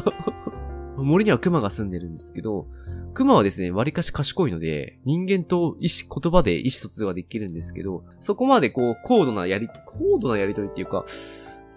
[0.96, 2.66] 森には熊が住んでるんですけど、
[3.14, 11.04] 熊はですね、割かし賢いので、人間と意思、言葉で意思疎通はできるんですけど、そこまでこう、高度なやり、高度なやりとりっていうか、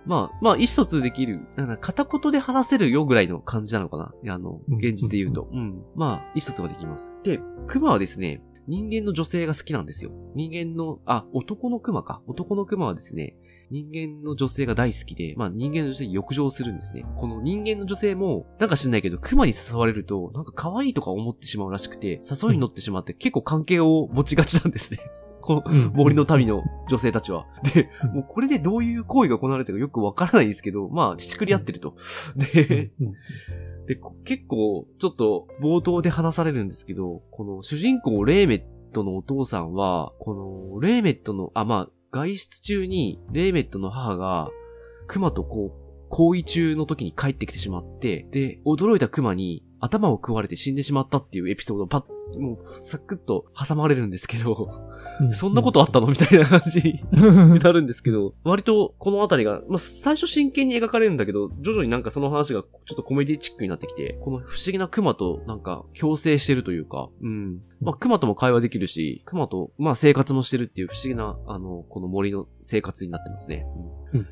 [0.05, 4.33] まあ、まあ、意思疎通できる、なんか片言で話せるよぐらいの感じなのかな。
[4.33, 5.49] あの、うん現実で言うと。
[5.51, 5.83] うん。
[5.95, 7.19] まあ、意思疎通ができます。
[7.23, 10.11] で、熊はですね、人間の女性が好きなんですよ。
[10.35, 12.21] 人間の、あ、男の熊か。
[12.27, 13.35] 男の熊はですね、
[13.69, 17.05] 人間の女性が大好きで、まあ人間の女性に浴場するんですね。
[17.17, 24.99] この人間の女性も、なんか知んないけど、熊に誘われると、なんか可愛いとか思ってしまうらしくて、誘いに乗ってしまって結構関係を持ちがちなんですね。
[25.47, 27.45] このうん森の民の女性たちは。
[27.73, 31.95] で、もうこれでどういう行為が行われてるかよくわからないんですけど、まあ、乳くり合ってると。
[32.35, 33.13] で、うん
[33.87, 44.49] で、こ結構、ちょっと、冒頭で話されるんですけど、この主人公レーメットのお父さんは、この、レーメットの、あ、まあ、外出中に、レーメットの母が、
[45.07, 52.03] 熊とこう、行為中の時に帰ってきてしまって、で、驚いた熊に頭を食われて死んでしまったっていうエピソードをパッ、
[52.37, 54.69] もう、サクッと挟まれるんですけど、
[55.29, 56.07] うそんなことあったの？
[56.07, 67.61] みたいな感じにうん なるんですけど、割とこのあたりが、まあ、最初真剣に描かれるんだけど、徐々になんかその話がちょっとコメディチックになってきて、この不思議な熊となんか共生してるというか、うん。
[67.81, 73.65] まあ、熊とも会話できるし、熊と、まあ、生活もしてるっていう不思議な、あの、この森の生活になってますね。
[74.13, 74.27] うんうん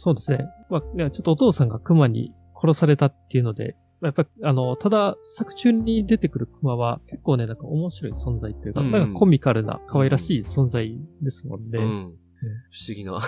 [0.00, 0.46] そうですね。
[0.70, 11.78] まあ、ねちょっとお父さんが熊に殺されたっていうので、やっぱ、あの、ただ、作中に出てくる熊は結構ね、なんか面白い存在というか、うんうんなんかコミカルな、可愛らしい存在ですもんね。
[11.78, 12.16] うん。
[12.70, 13.20] 不思議な。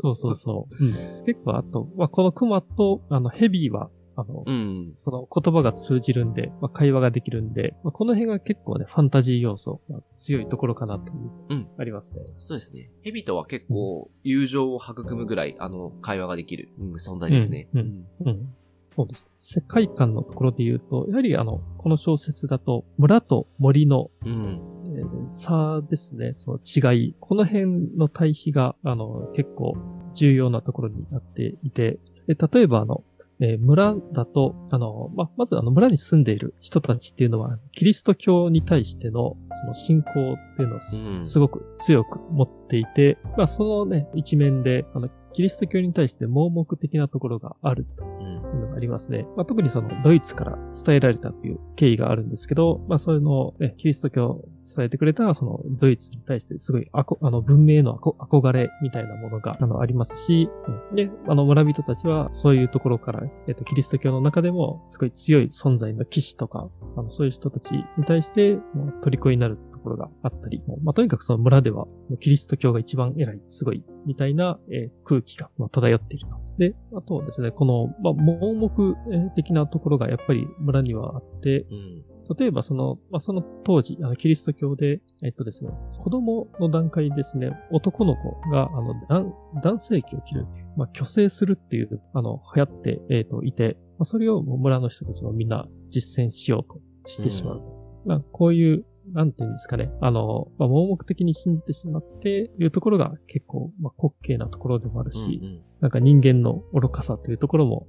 [0.00, 0.84] そうそうそう。
[0.84, 0.88] う
[1.22, 4.92] ん、結構、あと、まあ、この熊と、あの、ヘビーは、あの、うん。
[4.96, 12.20] その言葉が通じるんで、まあ、会話ができるんで、まあ、この辺が結構ね、ファンタジー要素が強いところかなという、うんありますね。
[12.38, 12.90] そうですね。
[13.02, 17.68] ヘビとは結構友情を育むぐらい、あの、会話ができる、うん、存在ですね。
[17.74, 18.54] うんうん。
[18.94, 19.26] そうです。
[19.36, 24.60] 世界観のところで言うと、やはりあの、この小説だと、村と森の、うん。
[24.96, 27.16] えー差ですね、その違い。
[27.18, 29.74] この辺の対比が、あの、結構
[30.14, 33.02] 重要なところになっていて、で例えばあの、
[33.40, 48.44] えー村だと、あの、ま、まずあの村に住んでいる人たちっていうのは、キリスト教に対しての、その信仰っていうのをす,、うんすごく強く持っていて、まあそのね、一面で、あの、キリスト教に対して盲目的なところがあるとうん。
[48.54, 49.26] いうのがありますね。
[49.36, 60.48] まあ、特にそのドイツから伝えられたという経緯があるんですけど、まあそういうのを、ね、キリスト教を伝えてくれたそのドイツに対してすごいあこあの文明への憧れみたいなものがあのありますし、
[60.90, 71.86] うんで、あの村人たちはそういうところから、えっと、キリスト教の中でもすごい強い存在の騎士とか、あのそういう人たちに対してもう虜になるところがあったり、まあ、とにかくその村では
[72.20, 76.36] キリスト教が一番偉い、すごい、みたいな、えー空気がまあ漂っていると。
[76.58, 82.04] で、あとですね、この、まあ、盲目えー的なところがやっぱり村にはあって、うん。
[82.38, 97.62] 例えばその、まあ、その当時、あの、キリスト教で、えっとですね、子供の段階ですね、男の子が、あの、男男性器を切る、まあ、虚勢するっていう、あの、流行って、えっと、いて、まあ、それを村の人たちもみんな実践しようとしてしまう。
[98.06, 107.86] まあ、こういう、なんていうんですかね、あの、まあ、盲目的に信じてしまっているところが結構、まあ、滑稽なところでもあるし、うんなんか人間の愚かさというところも、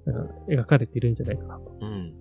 [0.49, 1.78] 描かれているんじゃないかなと。
[1.80, 2.13] うん。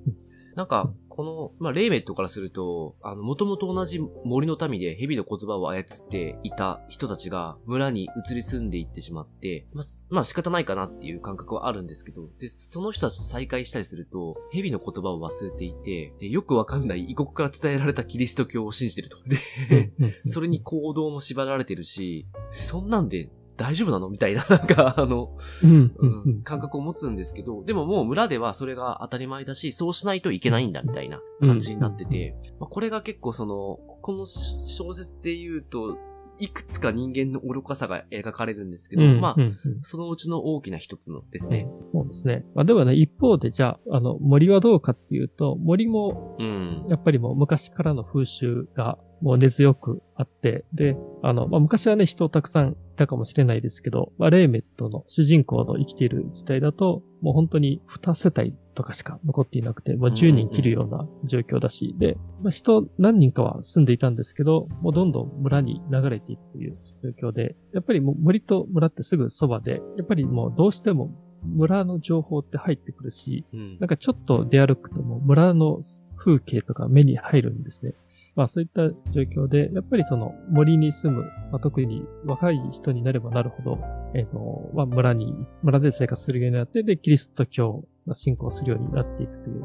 [0.55, 0.57] うん。
[0.57, 19.19] なんか、この、まあ、レイメットからすると、あの、もともと同じ森の民で蛇の言葉を操っていた人たちが村に移り住んでいってしまって、まあ、すまあ仕方ないかなっていう感覚はあるんですけど、で、その人たちと再会したりすると、蛇の言葉を忘れていて、で、よくわかんない異国から伝えられたキリスト教を信じてると。
[19.29, 19.93] で、
[20.27, 24.09] それに行動も縛られてるし、そんなんで大丈夫なの？
[24.09, 35.97] みたいな、 なんか、あの、うん、感覚を持つんですけど、でももう村ではそれが当たり前だし、そうしないといけないんだみたいな感じになってて、まあ、これが結構その、この小説で言うと、
[36.39, 39.37] いくつか人間の愚かさが描かれるんですけど、うんまあ
[39.83, 41.69] そのうちの大きな一つのですね。
[41.87, 42.43] そうですね。
[42.55, 46.87] まあ、ではね、一方でじゃあ、あの、森はどうかっていうと、森も、うん。
[46.89, 66.79] やっぱりもう昔からの風習がもう根強くあって、で、あの、まあ、昔はね、人たくさんいたかもしれないですけど、まあ、レイメットの主人公の生きている時代だと、もう本当に2世帯とかしか残っていなくて、もう10人切るような状況だし、で、まあ、人何人かは住んでいたんですけど、もうどんどん村に流れていくという
[67.21, 71.11] 状況で、やっぱりもう森と村ってすぐそばで、やっぱりもうどうしても
[71.43, 75.81] 村の情報って入ってくるし、うんなんかちょっと出歩くともう村の
[76.17, 77.95] 風景とか目に入るんですね。
[78.37, 83.79] まあそういった状況で、やっぱりその森に住む、まあ、特に若い人になればなるほど、
[84.15, 89.65] えっ、と、まあ村に、村で生活するようになって、で、キリスト教が信仰するようになっていくという。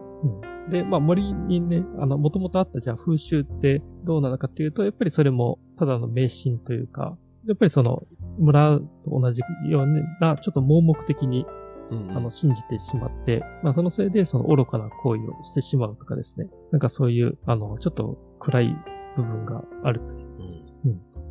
[0.65, 8.03] うん、で、まあ森にね、あの、もともとあったじゃあ風習ってどうなのかっていうと、やっぱりそれもただの迷信というか、やっぱりその
[8.37, 8.85] 村と
[9.19, 9.87] 同じよう
[10.21, 11.45] な、ちょっと盲目的に
[11.91, 16.47] うんあの、信じてしまって、まあ、そのせいで、その愚かな行為をしてしまうとかですね。
[16.71, 18.75] なんかそういう、あの、ちょっと暗い
[19.15, 20.01] 部分がある。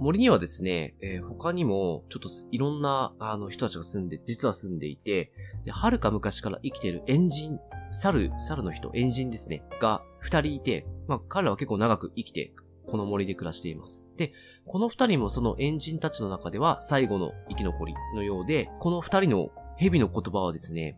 [0.00, 5.32] 森にはですね、えー他にも、ちょっといろんな、あの、人たちが住んで、実は住んでいて、
[5.64, 7.58] で、遥か昔から生きているエンジン、
[7.90, 12.52] 猿、猿の人、エンジンですね、が二人いて、まあ、彼らは結構長く生きて、
[12.86, 14.08] この森で暮らしています。
[14.16, 14.32] で、
[14.66, 20.96] この二人もそのエンジンたちの中では最後の生き残りのようで、この二人の蛇の言葉はですね、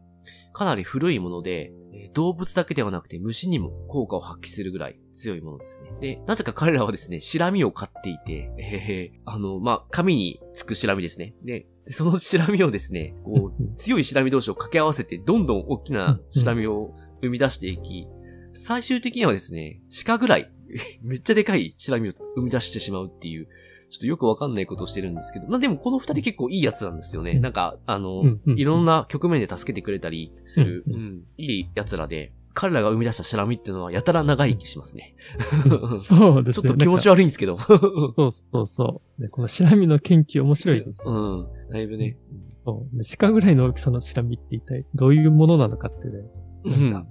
[0.52, 1.72] かなり古いもので、
[2.14, 5.92] 動物だけではなくて虫にも効果を発揮するぐらい強いものですね。
[6.00, 11.34] で、なぜか彼らはですね、シラミを飼っていて、えーあの、まあ、紙につくシラミですね。
[11.44, 18.06] で、でそのシラミをですね、こう、 強いシラミ同士を掛け合わせて、どんどん大きなシラミを生み出していき、
[18.52, 20.50] 最終的にはですね、鹿ぐらい、
[21.02, 23.48] めっちゃでかいシラミを生み出してしまうっていう、
[23.90, 27.32] ちょっとよくわかんないことをしてるんですけど、まあでもこの二人結構いいやつなんですよね。
[27.32, 35.14] うんなんか、あの、うんうんいろんな局面で助けてくれたりする、ううんん、いい奴らで、彼らが生み出したシラミっていうのはやたら長生きしますね。
[36.02, 36.68] そうですね。
[36.68, 37.24] ちょっと気持ち悪い。
[37.24, 37.58] んですけど。
[37.58, 39.22] そうそうそう。
[39.22, 41.04] ね、このシラミの研究面白いです。
[41.06, 41.48] うん。
[41.70, 42.18] だいぶね。
[42.64, 46.18] そうね鹿ぐらいの大きさのシラミって一体どういうものなのかってね。
[46.64, 47.06] うん。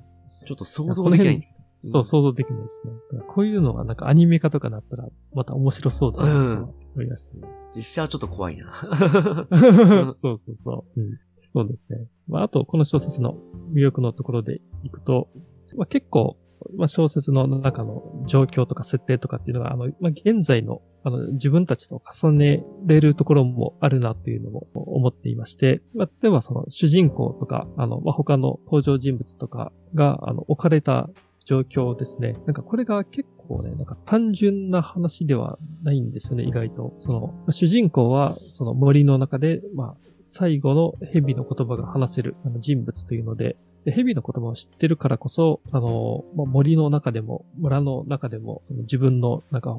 [0.45, 1.55] ちょっと想像できない。
[1.91, 2.91] そう、想像できないですね。
[3.11, 6.63] だからこういうのがなんかアニメ化とかなったら、また面白そうだなと
[6.95, 7.53] 思いましたね。
[7.75, 8.73] 実写はちょっと怖いな。
[10.15, 10.99] そうそうそう。
[10.99, 11.19] うん。
[11.53, 12.05] そうですね。
[12.27, 13.37] まあ、あと、この小説の
[13.73, 15.29] 魅力のところでいくと、
[15.75, 16.37] まあ、結構、
[16.75, 31.09] まあ、小説の中の状況とか設定とかっていうのが、あの、まあ、現在の、あの、自分たちと重ねれるところもあるなっていうのも思っていまして、まあ、例えばその主人公とか、あの、まあ、他の登場人物とかが、あの、置かれた
[31.49, 32.33] 状況ですね。
[32.45, 36.93] なんかこれが結構ね、なんか単純な話ではないんですよね、意外と。
[36.99, 49.75] その、主人公はその森の中で、まあ、最後の蛇の言葉が話せる人物というので、で蛇の言葉を知ってるからこそ、あの、まあ、森の中でも、村の中でも、その自分の、なんか、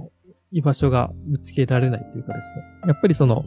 [0.51, 2.65] 居場所が見つけられないというかですね。
[2.89, 3.45] やっぱりその、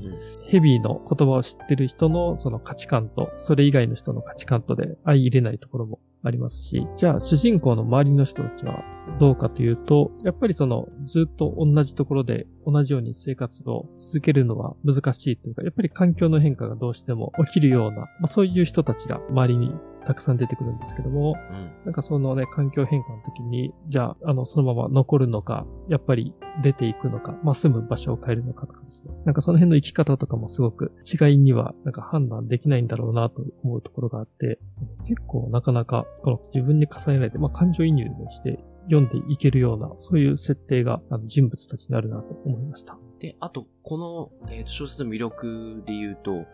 [0.48, 8.84] ヘビーの言葉を知ってる人のその価値観と、それ以外の人の価値観とで相入れないところもありますし、じゃあ主人公の周りの人たちは
[9.20, 19.74] どうかというと、やっぱりそのずっと同じところで同じように生活を続けるのは難しいというか、やっぱり環境の変化がどうしても起きるような、まあ、そういう人たちが周りに
[20.06, 21.72] たくさん出てくるんですけども、うん。
[21.86, 29.14] なんかそのね、環境変化の時に、じゃあ、あの、そのまま残るのか、やっぱり出ていくのか、まあ、住む場所を変えるのかとかですね。
[29.26, 34.60] なんかその辺の生き方とかもすごく違いには、なんか判断できないんだろうなと思うところがあって、
[35.08, 42.98] 結構なかなか、この自分に重ねないで、まあ、感情移入をして読んでいけるような、そういう設定があの人物たちにあるなと思いました。
[43.20, 46.46] で、あと、この、えーと小説の魅力で言うと、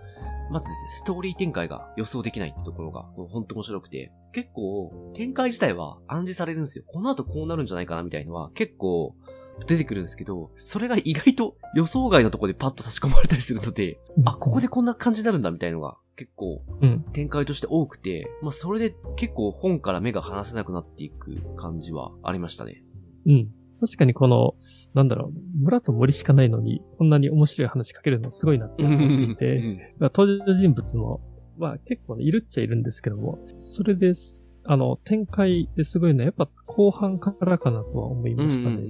[0.51, 6.83] まずですね、ストーリー展開が予想できないってところが、これ本当面白くて、結構、展開自体は暗示されるんですよ。
[6.87, 9.15] この後こうなるんじゃないかなみたいのは、結構、
[9.67, 17.05] 出てくるんですけど、それが意外と予想外のところでパッと差し込まれたりするので、あ、ここでこんな感じになるんだみたいのが結構うん。
[17.13, 22.83] 展開として多くて、まあそれで結構本から目が離せなくなっていく感じはありましたね。
[23.25, 23.49] うん。
[23.79, 24.55] 確かにこの、
[24.93, 31.21] なんだろう、村と森しかないのに、こんなに面白い話書けるのすごいなって思っていて、まあ登場人物も、
[31.57, 38.81] まあ結構ね、いるっちゃいるんですけども、それです、あの、展開ですごいのは、やっぱ後半からかなとは思いましたね。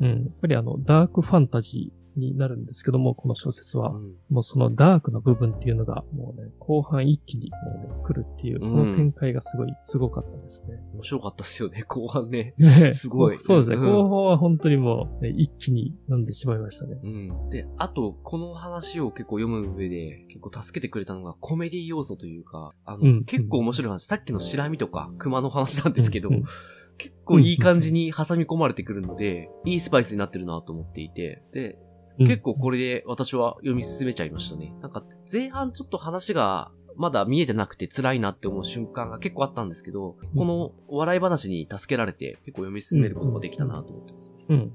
[0.00, 3.90] うんやっぱりあの、ダークファンタジーになるんですけども、この小説は。
[3.90, 10.78] うんもうそのダークな部分っていうのが、もうね、後半一気にもうね、来るっていう、この展開がすごい、すごかったですね。
[10.94, 12.54] 面白かったっすよね、後半ね。
[12.58, 13.76] ね すごいそうですね。
[13.76, 17.00] うん後半は本当にもう、ね、一気に読んでしまいましたね。
[17.02, 17.08] う
[17.46, 17.50] ん。
[17.50, 26.30] で、あと、この話を結構読む上で、結構助けてくれたのがコメディ要素というか、あの、うん結構面白い話、さっきのシラミとか熊の話なんですけど、
[26.98, 34.74] 結構いい感じに挟み込まれてくるので、いいスパイスになってるなと思っていて、で、うん結構これで私は読み進めちゃいましたね。
[34.80, 44.44] なんか、前半ちょっと話が、まだ見えてなくて辛いなって思う瞬間が結構あったんですけど、この笑い話に助けられて結構読み進めることができたなと思ってますね。
[44.50, 44.72] うん、うん、うん。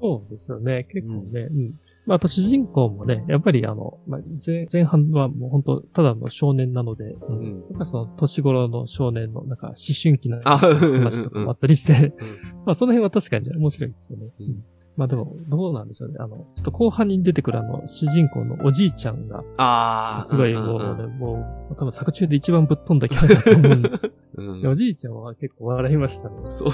[0.00, 0.86] そうですよね。
[0.92, 1.48] 結構ね。
[1.50, 1.74] うん。
[2.06, 7.18] まあ、あと主人公もね、やっぱりあの、まあ、前前半はもう本当ただの少年なので、う。
[7.28, 7.60] うんん。
[7.70, 14.28] なんかその年頃の少年のなんか思春期なあ、話とかもあったりして、うんまあその辺は確かに面白いですよね。
[14.38, 14.64] うん
[14.98, 16.16] まあでも、どうなんでしょうね。
[16.18, 20.26] あの、ちょっと後半に出てくるあの、主人公のおじいちゃんが、ああ。
[20.28, 23.90] すごいんもうね、もう、多分作中で一番ぶっ飛んだキャラだと思うんで、
[24.36, 26.34] うんでおじいちゃんは結構笑いましたね。
[26.50, 26.70] そう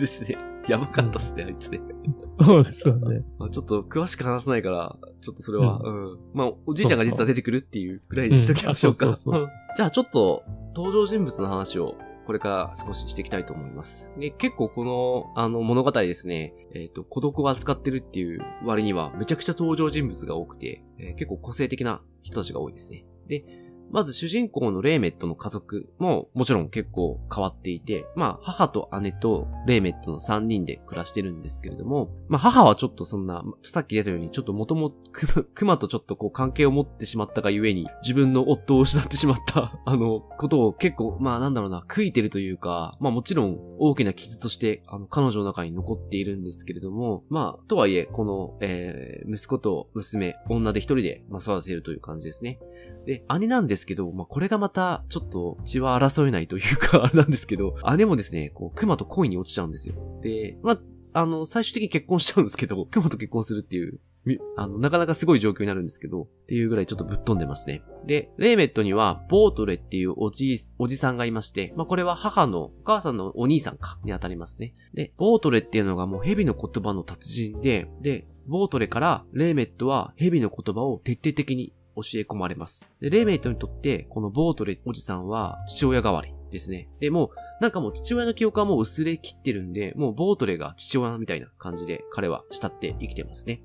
[0.00, 0.36] ですね。
[0.68, 1.80] やばかったっすね、あいつね。
[2.40, 3.22] そうですよね。
[3.38, 6.18] まあちょっと詳しく話せないから、ちょっとそれは、うん。
[6.32, 9.18] まあ、おじいちゃんが実は出てくるっていうぐらいにしときましょうか。
[9.76, 10.42] じゃあちょっと、
[10.74, 14.10] 登場人物の話を、これから少ししていきたいと思います。
[14.18, 23.04] で、結構この、あの、物語ですね、えっ、と、孤独を扱ってるっていう割には、めちゃくちゃ登場人物が多くて、えー結構個性的な人たちが多いですね。
[23.28, 23.44] で、
[23.92, 34.92] まず主人公のレイメットの家族ももちろん結構変わっていて、まあ母と姉とレイメットの3人で暮らしてるんですけれども、まあ母はちょっとそんな、さっき出たようにちょっともとも
[35.54, 52.58] クマとちょっとこう関係を持ってしまったがゆえに、自分の夫を失ってしまった、 あの、ことを結構、まあなんだろうな、悔いてるというか、まあもちろん大きな傷として、あの、彼女の中に残っているんですけれども、まあ、とはいえ、この、えー、息子と娘、女で一人で、まあ育てるという感じですね。
[53.06, 59.94] で、姉なんですけど、まあ、これがまた、ちょっと血は争えないというか、 あれなんですけど、姉もですね、こう、熊と恋に落ちちゃうんですよ。
[60.22, 60.80] で、まあ、
[61.14, 64.00] あの、最終的に結婚しちゃうんですけど、 熊と結婚するっていう、
[64.56, 67.82] あの、なかなかすごい状況になるんですけど、っていうぐらいちょっとぶっ飛んでますね。
[68.06, 74.74] で、レーメットには、ボートレっていうおじい、おじさんがいまして、まあ、これは母の、お母さんのお兄さんか、に当たりますね。
[74.94, 82.92] で、ボートレっていうのがもう蛇の言葉の達人で、で、ボートレからレーメットは蛇の言葉を徹底的に教え込まれます。
[83.00, 86.88] で、レイメイトにとって、このボートレおじさんは父親代わりですね。
[87.00, 87.28] で、もう
[87.60, 93.62] なんかもう父親の記憶はもう薄れ切ってるんで、もうボートレが父親みたいな感じで彼は慕って生きてますね。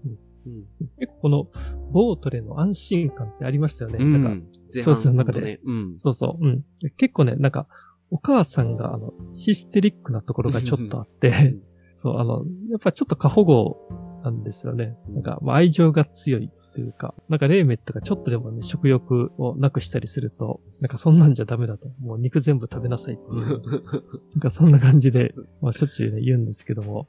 [0.47, 0.65] うん、
[0.99, 1.47] 結構この、
[1.91, 3.97] ボートレの安心感ってありましたよね。
[3.99, 4.23] うん。
[4.23, 5.59] なんか、前そうです半ね中でね。
[5.65, 5.97] うん。
[5.97, 6.63] そうそう、うん。
[6.95, 7.67] 結構ね、なんか、
[8.09, 11.57] お母さんが、あの、ヒステリックなところがちょっとあって、
[11.95, 14.95] そう、あの、やっぱちょっと過保護なんですよね。
[15.09, 21.87] なんか、まあ、愛情が強いというか、なんかレーメットがちょっとでもね、食欲をなくしたりすると、なんかそんなんじゃダメだと。
[21.99, 23.61] もう肉全部食べなさいっていう。
[24.35, 27.07] なんかそんな感じで、まあしょっちゅうね、言うんですけども。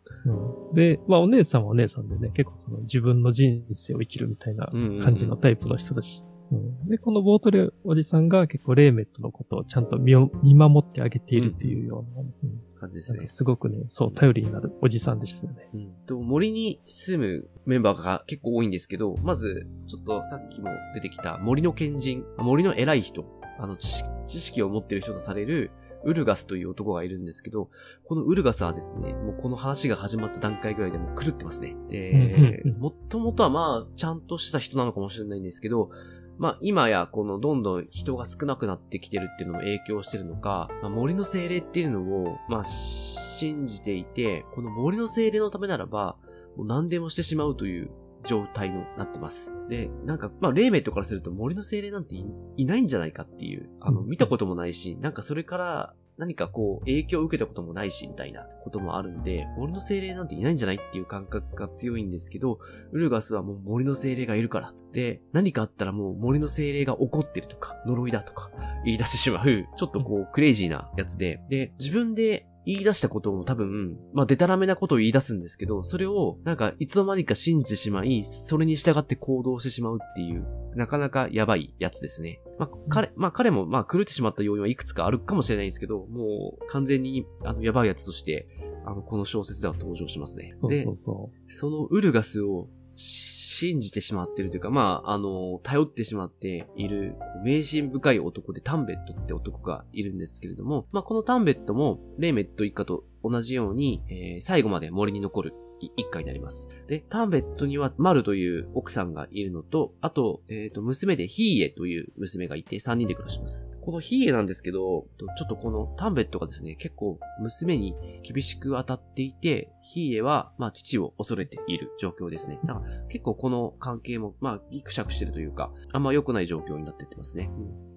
[0.70, 6.24] うん、で、まあお姉さんはお姉さんでね、結構その自分の人生を生きるみたいな感じのタイプの人だし。
[6.50, 13.28] うん、で、このボートレおじさんが結構レーメットのことをちゃんと見を見守ってあげているっていうような、うん感じですね。
[13.28, 15.68] すごくね、そう、頼りになるおじさんですよね。
[15.74, 15.92] うん。
[16.06, 23.26] と、森に住むメンバーが結構多いんですけど、まず、ちょっとさっきも出てきた森の賢人、森の偉い人、
[23.58, 25.70] あの、知識知識を持ってる人とされる、
[26.04, 27.70] ウルガスという男がいるんですけど、
[28.04, 31.74] このウルガスはですね、もうこの話が始まった段階ぐらいでもう狂ってますね。
[31.88, 35.90] でもともとはまあ、ちゃんとした人なのかもしれないんですけど、
[36.38, 46.16] まあ今やこのどんどん人が少なくなってきてるっていうのも影響してるのか、まあ、森の精霊っていうのを、まあ信じていて、この森の精霊のためならば、
[46.56, 47.90] もう何でもしてしまうという
[48.24, 49.52] 状態になってます。
[49.68, 52.26] で、なんか、まあ、霊メットからすると森の精霊なんてい
[52.56, 62.58] いないんじゃないかっていう、あの、うん見たこともないし、なんかそれから何かこう、影響を受けたこともないし、みたいなこともあるんで、森の精霊なんていないんじゃないっていう感覚が強いんですけど、
[62.90, 64.74] ウルガスはもう森の精霊がいるから。
[64.92, 68.50] で、何かあったらもう森の精霊が怒ってるとか、呪いだとか、
[68.84, 80.46] 言い出してしまう、ちょっとこう、クレイジーなやつで、で、自分で言い出したことを多分、まあ、デタラメなことを言い出すんですけど、それを、なんか、いつの間にか信じてしまい、それに従って行動してしまうっていう、
[80.76, 82.42] なかなかやばいやつですね。
[82.58, 88.46] まあ、彼、まあ、彼も、まあ、狂ってしまった要因はいくつかあるかもしれないんですけど、もう、完全に、あの、やばいやつとして、
[88.84, 90.54] あの、この小説では登場しますね。
[90.68, 106.68] でそうそ、うそそのウルガスをし信じてしまってるというか、まあ、あの、頼ってしまっている、迷信深い男でタンベットって男がいるんですけれども、まあ、このタンベットも、レーメット一家と同じように、えー最後まで森に残る一家になります。
[106.86, 113.67] で、タンベットにはマルという奥さんがいるのと、あと、えっ、と、娘でヒーエという娘がいて3人で暮らします。
[113.88, 115.06] このヒーエなんですけど、
[115.38, 122.60] ちょっとこのタンベットがですね、結構娘に厳しく当たっていて、ヒーエは、まあ、父を恐れている状況ですね。
[122.64, 127.50] だから、結構この関係も、まあ、ギクシャクしてるというか、あんま良くない状況になってってますね。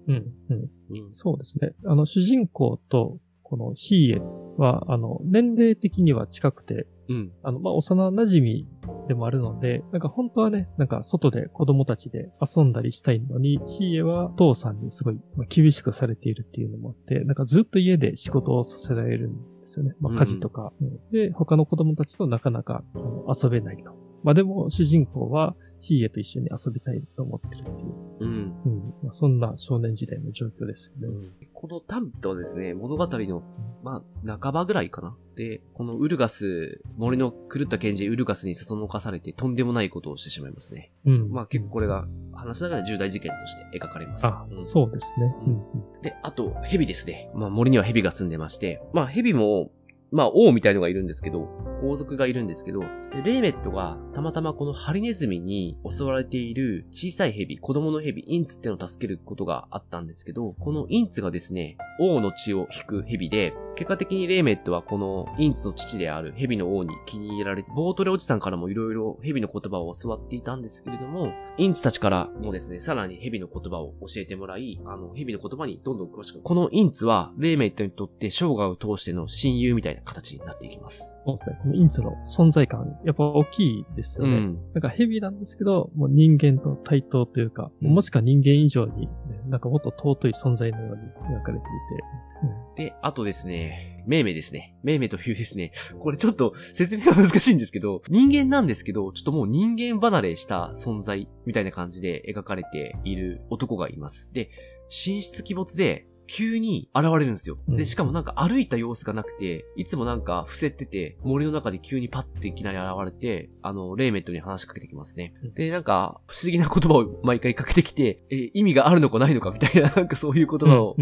[0.08, 0.12] う。
[0.12, 0.58] うん、うん。
[0.60, 1.14] うん。
[1.14, 1.74] そうですね。
[1.84, 3.18] あの、主人公と、
[3.52, 4.22] このヒーエ
[4.56, 7.32] は、あの、年齢的には近くて、うん。
[7.42, 19.92] あの、まあ、幼馴染でもあるので、なんか本当はね、なんか外で子供たちで遊んだりしたいのに、ヒーエは父さんにすごいまあ厳しくされているっていうのもあって、なんかずっと家で仕事をさせられるんですよね。
[20.00, 20.72] まあ、家事とか。
[20.80, 22.82] うんで、他の子供たちとなかなか
[23.28, 23.92] 遊べないと。
[24.22, 28.12] まあ、でも主人公はヒーエと一緒に遊びたいと思ってるっていう。
[28.20, 28.28] うん。
[28.64, 31.28] うんまあ、そんな少年時代の状況ですよね。
[31.52, 33.42] このタンベットはですね、物語の、
[33.82, 35.16] まあ、半ばぐらいかな。
[35.34, 40.92] で、このウルガス、森の狂った賢治ウルガスにそそのかされてとんでもないことをしてしまいますね。
[41.04, 41.30] うん。
[41.30, 44.26] まあ結構これが話しながら重大事件として描かれます。
[44.26, 45.34] あ、うんそうですね。
[45.46, 45.56] うんう
[45.98, 47.30] んで、あと、蛇ですね。
[47.34, 49.70] まあ森には蛇が住んでまして、まあ蛇も、
[50.12, 51.48] まあ王みたいのがいるんですけど、
[51.82, 52.80] 王族がいるんですけど、
[53.24, 76.42] レーメットがたまたまこのハリネズミに襲われている小さい蛇、子供の蛇、インツってのを助けることがあったんですけど、このインツがですね、王の血を引く蛇で、結果的にレーメットはこのインツの父である蛇の王に気に入られ、ボートレおじさんからもいろいろ蛇の言葉を教わっていたんですけれども、インツたちからもですね、さらに蛇の言葉を教えてもらい、あの、蛇の言葉にどんどん詳しく。
[76.42, 81.16] このインツは、レーメイトにとって生涯を通しての親友みたいな形になっていきます。
[81.24, 81.58] そうですね。
[81.62, 84.36] このインツの存在感、やっぱ大きいですよね。
[84.36, 84.58] うん。
[84.74, 89.10] なんかヘビなんですけど、もう人間と対等というか、うんもしくは人間以上に、ね、
[89.48, 91.02] なんかもっと尊い存在のように
[91.36, 92.31] 描かれていて、
[92.76, 94.74] で、あとですね、メーメですね。
[94.82, 104.32] メーメというですね、これちょっと説明が難しいんですけど、人間なんですけど、ちょっともう人間離れした存在みたいな感じで描かれている男がいます。
[104.32, 104.50] で、
[104.90, 107.58] 神出鬼没で、急に現れるんですよ。
[107.68, 115.48] で、うんしかもなんか歩いた様子がなくて、いつもなんか伏せてて、森の中で急にパッていきなり現れて、あの、レーメットに話しかけてきますねう。
[115.48, 120.96] んで、なんか、不思議な言葉を毎回かけてきて、え、意味があるのかないのかみたいな、なんかそういう言葉を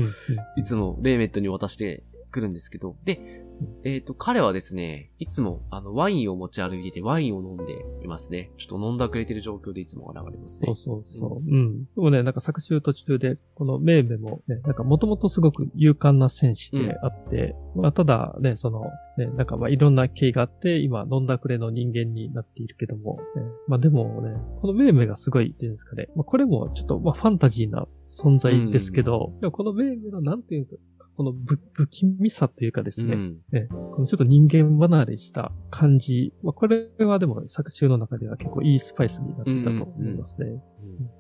[0.57, 2.03] いつもレーメットに渡して
[2.33, 3.45] くるんですけど、で、
[3.85, 8.51] えっ、と、彼はですね、いつも、あの、ワインを持ち歩いてて、ワインを飲んでいますね。
[8.59, 10.67] ちょっと飲んだくれてる状況でいつも現れますね。
[10.67, 11.51] そうそうそう。
[11.51, 11.85] うん。
[11.85, 18.85] でもね、なんか作中途中で、このメイメもね、なんかもともとすごく勇敢な戦士であって、まあただね、その、
[19.17, 30.77] ね、なんかまあいろんな経緯があって、今飲んだくれの人間になっているけども、ね、まあでもね、このメイメがすごいっていうんですかね、まあこれもちょっとまあファンタジーな存在ですけど、でもこのメイメのなんていうか、
[31.21, 33.37] この不不気味さというかですね、うん。
[33.53, 36.33] ね、このちょっと人間離れした感じ。
[36.43, 40.47] まあ、これはでも作中の中では結構いいスパイスになってたと思いますね。
[40.47, 40.61] うん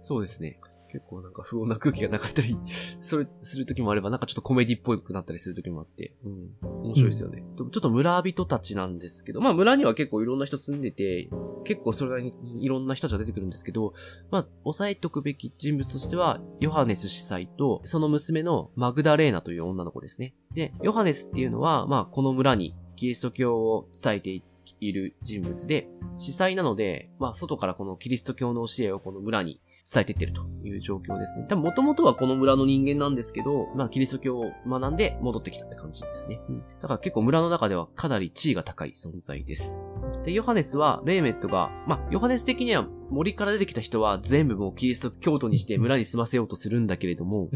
[0.00, 0.58] そうですね。
[0.90, 2.56] 結構なんか不穏な空気がなかったり、
[3.00, 6.50] それする時もあれば、なんかちょっとコメディっぽくなったりする時もあって、うん。
[6.82, 7.44] 面白いですよね。
[7.56, 11.30] でもちょっと村人たちなんですけど、まあ村には結構いろんな人住んでて、
[11.64, 13.94] 結構それなりにいろんな人たちが出てくるんですけど、
[14.30, 20.34] まあ、押さえておくべき人物としては、ヨハネス司祭と、その娘のマグダレーナという女の子ですね。
[20.54, 24.42] で、ヨハネスっていうのは、まあ、この村にキリスト教を伝えて
[24.80, 29.60] いる人物で、司祭なので、まあ、外からこのキリスト教の教えをこの村に
[29.92, 31.46] 伝えていってるという状況ですね。
[31.48, 36.40] 多分元々はこの村の人間なんですけど、まあキリスト教を学んで戻ってきたって感じですね。
[36.48, 36.62] うん。
[36.80, 39.80] だから結構村の中ではかなり地位が高い存在です。
[40.24, 47.48] で、ヨハネスは、レーメットが、まあ、ヨハネス的には森から出てきた人は全部もうキリスト教徒にして村に住ませようとするんだけれども、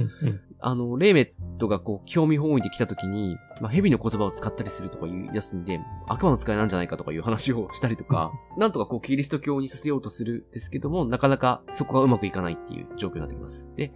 [0.60, 13.68] あの、レーメットがこう、興味本位で来た時に、まあ、蛇の言葉を使ったりするとか言い出すんで、悪魔の使いなんじゃないかとかいう話をしたりとか、なんとかこう、キリスト教にさせようとするんですけども、なかなかそこがうまくいかないっていう状況になってきます。
[13.76, 13.92] で、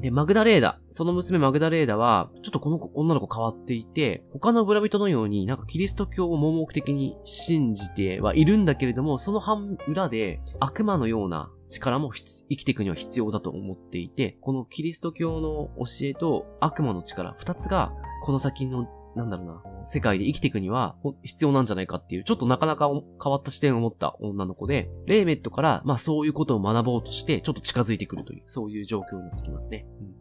[0.00, 0.80] で、マグダレーダ。
[0.90, 29.86] その娘マグダレーダは、ちょっとこの子女の子変わっていて、他の村人のようになんかキリスト教を盲目的に信じてはいるんだけれども、その半裏で悪魔のような力も生きていくには必要だと思っていて、このキリスト教の教えと悪魔の力、二つがこの先のなんだろうな、世界で生きていくにはほ必要なんじゃないかっていう、ちょっとなかなか変わった視点を持った女の子で、レーメットから、まあそういうことを学ぼうとして、ちょっと近づいてくるという、そういう状況になってきますね。
[30.00, 30.12] うん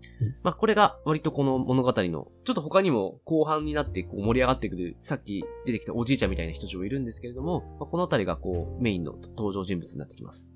[0.43, 10.53] まあこれが割とこの物語の、ちょっと他にも後半になってこう盛り上がってくる、さっき出てきたおじいちゃんみたいな人たちもいるんですけれども、まあ、このあたりがこうメインの登場人物になってきます。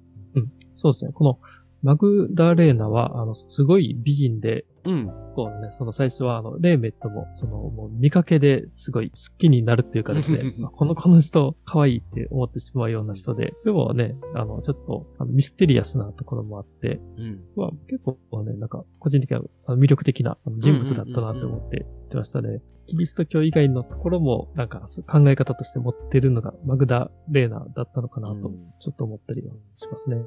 [0.75, 1.11] そうですね。
[1.13, 1.39] この
[1.81, 5.07] マグダレーナは、あの、すごい美人で、うん。
[5.35, 17.43] こうね、その最初は、あの、レーメットも、その、もう見かけですごい好きになるっていうかですね、 あこの、この人、可愛いって思ってしまうような人で、でもね、あの、ちょっと、あのミステリアスなところもあって、うん。
[17.55, 19.43] まあ、結構ね、なんか、個人的には
[19.75, 22.61] 魅力的な人物だったなって思って言ってましたね。
[22.87, 30.17] キリスト教以外のところも、なんか、考え方として持ってるのが、マグダレーナだったのかなとうん、ちょっと思ったりはしますね。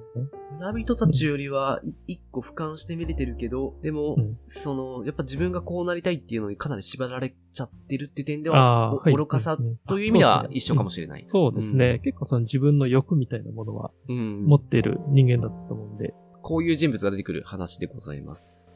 [0.59, 9.13] 村人たちよりは、い一個俯瞰して見れてるけど、でも、うんその、やっぱ自分がこうなりたいっていうのにかなり縛られちゃってるっていう点であは、はい。
[9.13, 11.25] お愚かさうんうんという意味では一緒かもしれない。
[11.29, 12.01] そうですね。
[12.05, 14.45] 結構その自分の欲みたいなものはうん。
[14.47, 16.15] 持っている人間だったと思うんで。
[16.43, 18.68] こういう人物が出てくる話でございます。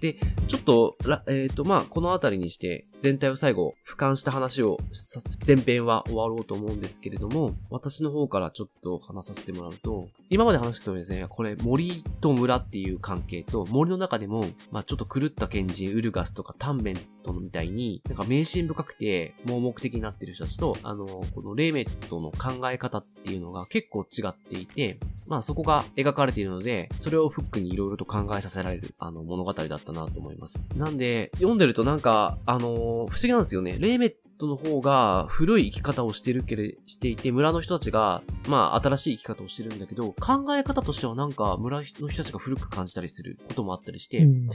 [0.00, 0.16] で、
[0.48, 0.96] ちょっと、
[1.28, 24.98] えっ、と、まあ、このあたりにして、全体を最後、俯瞰した話をさ、前編は終わろうと思うんですけれども、私の方からちょっと話させてもらうと、今まで話した通りですね、これ、森と村っていう関係と、森の中でも、まあ、ちょっと狂った賢人、ウルガスとかタンメントみたいに、なんか迷信深くて、盲目的になってる人たちと、あの、このレーメットの考え方っていうのが結構違っていて、
[25.30, 30.68] まあそこが描かれているので、それをフックにいろいろと考えさせられる、あの、物語だったなと思います。
[30.74, 33.76] なんで、読んでるとなんか、あのー不思議なんですよね。
[33.78, 44.50] レーメットの方が古い生き方をしてるけれ、していて、村の人たちが、まあ新しい生き方をしてるんだけど、考え方としてはなんか村の人たちが古く感じたりすることもあったりして、うん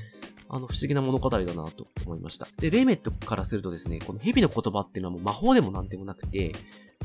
[0.49, 2.47] あの、不思議な物語だなと思いました。
[2.59, 6.53] で、レイメットからするとですね、この蛇の言葉っていうのはもう魔法でもなんでもなくて、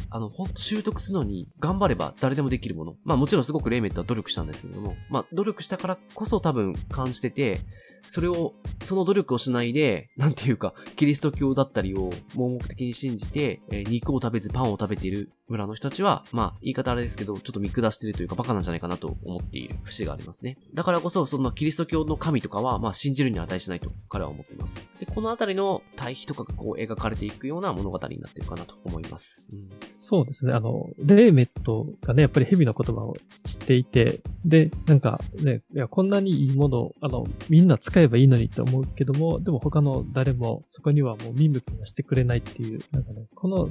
[0.09, 2.95] あの、ほんと習得するのに頑張れば誰でもできるもの。
[3.05, 7.61] まあもちろんすごくレイメットは努力したんですけれども、まあ努力したからこそ多分感じてて、
[8.09, 20.57] それを、その努力をしないで、なんていうか、キリスト教だったりを盲目的に信じて、えー肉を食べずパンを食べている村の人たちは、まあ、言い方あれですけど、ちょっと見下してるというかバカなんじゃないかなと思っている節がありますね。
[20.75, 24.77] だからこそ、そんなキリスト教の神とかは、まあ、信じるに値しないと彼は思っています。
[24.99, 29.45] で、このあたりの対比とかがこう描かれていくような物語になってるかなと思います。
[29.53, 29.69] うん。
[29.99, 30.53] そうですね。
[30.53, 43.69] あの、レーメットがね、やっぱり蛇の言葉を知っていて、で、なんかね、いや、こんなにいいものを、あの、みんな使えばいいのにって思うけども、でも他の誰もそこにはもう見向きもしてくれないっていう、なんかね、この、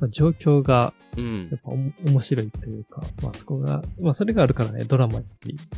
[0.00, 1.60] まあ、状況がうんやっ。
[1.62, 5.24] ぱおも面白いというか、まあそこが、まあそれがあるからね、ドラマに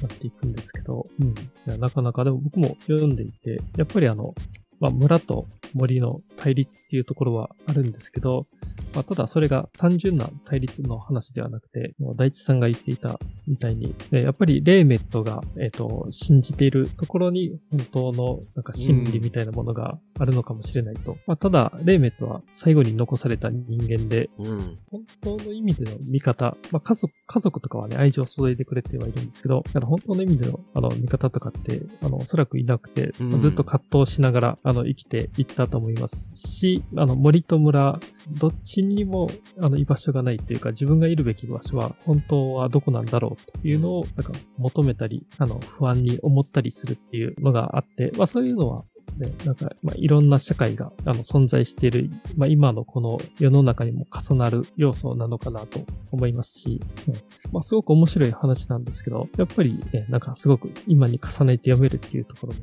[0.00, 1.80] なっていくんですけど、うん。
[1.80, 4.34] なかなかでも僕も読んでいて、やっぱりあの、
[4.84, 8.46] まあ村と森の対立っていうところはあるんですけど、
[8.94, 13.18] まあただそれが単純な対立の話ではなくて、もう大地さんが言っていた
[13.48, 21.16] みたいに、ねやっぱりレーメットが、えっ、と、信じているところに本当のなんか真理みたいなものがあるのかもしれないと。
[21.26, 24.78] まあただ、レーメットは最後に残された人間で、うん。
[24.90, 37.98] 本当の意味での味方、まあ家族、家族とかはね、愛情を注いでくれてはいるんですけど、だから本当の意味での、あの、味方とかって、あの、おそらくいなくて、うんまあずっと葛藤しながら、あの、生きていったと思いますし、あの、森と村、
[38.38, 39.28] どっちにも、
[39.60, 48.84] あの、居場所がないというか、自分がいるべき場所は、本当はどこなんだろうというのを、なんか、求めたり、あの、不安に思ったりするっていうのがあって、まあそういうのは、
[49.16, 55.80] ね、なんか、まあ、いろんな社会が、あの、存在している、まあ、今のこの世の中にも重なる要素なのかなと
[56.10, 57.14] 思いますし、ね
[57.52, 62.60] まあ、すごく面白い話なんですけど、やっぱり、ね、なんかすごく今に重ねて読めるっていうところも、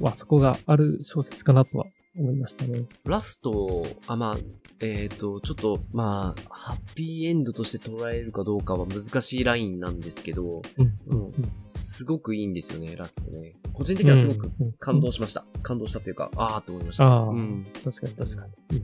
[0.00, 2.82] まあ、そこがある小説かなとは思いましたね。
[3.04, 4.36] ラスト、あ、まあ、
[4.80, 10.92] えっ、と、ちょっと、まあ、ハッピーエンドとして捉えるかどうかは難しいラインなんですけど、うん。
[11.06, 13.54] うん、すごくいいんですよね、ラストね。
[13.72, 15.44] 個人的にはすごくうん感動しました。
[15.62, 17.06] 感動したというか、あーって思いました。
[17.06, 17.66] ああうん。
[17.84, 18.82] 確かに確かに。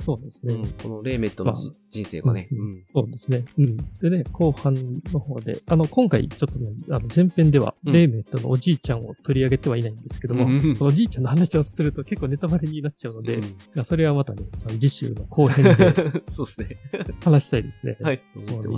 [0.00, 0.54] うんそうですね。
[0.54, 2.84] うん、このレーメットのじ、まあ人生がね、ううんん。
[2.92, 3.44] そうですね。
[3.58, 3.76] うん。
[3.76, 4.74] でね、後半
[5.12, 13.40] の方で、あの、今回ちょっとね、あの、前編では、うんレーメットのおじいちゃんを取り上げてはいないんですけども、うんおじいちゃんの話をすると結構ネタバレになっちゃうので、う
[13.80, 15.74] んそれはまたね、あの次週の後編で
[16.30, 16.78] そうですね。
[17.22, 17.96] 話したいですね。
[18.00, 18.22] はい。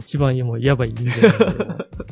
[0.01, 1.83] 一番もうやばい人間なんで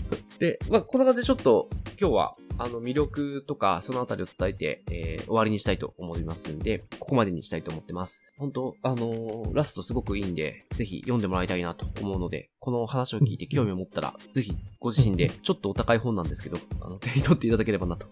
[0.40, 1.68] で、まあ、こんな感じでちょっと、
[2.00, 8.22] 今日は、あの、魅力とか、そのあたりを伝えて、えー終わりにしたいと思いますんで、ここまでにしたいと思ってます。
[8.38, 18.07] 本当あのーラストすごくいいんで、ぜひ読んでもらいたいなと思うので、この話を聞いて興味を持ったら、ぜひ、ご自身で、ちょっとお高い本なんですけど、あの、手に取っていただければなと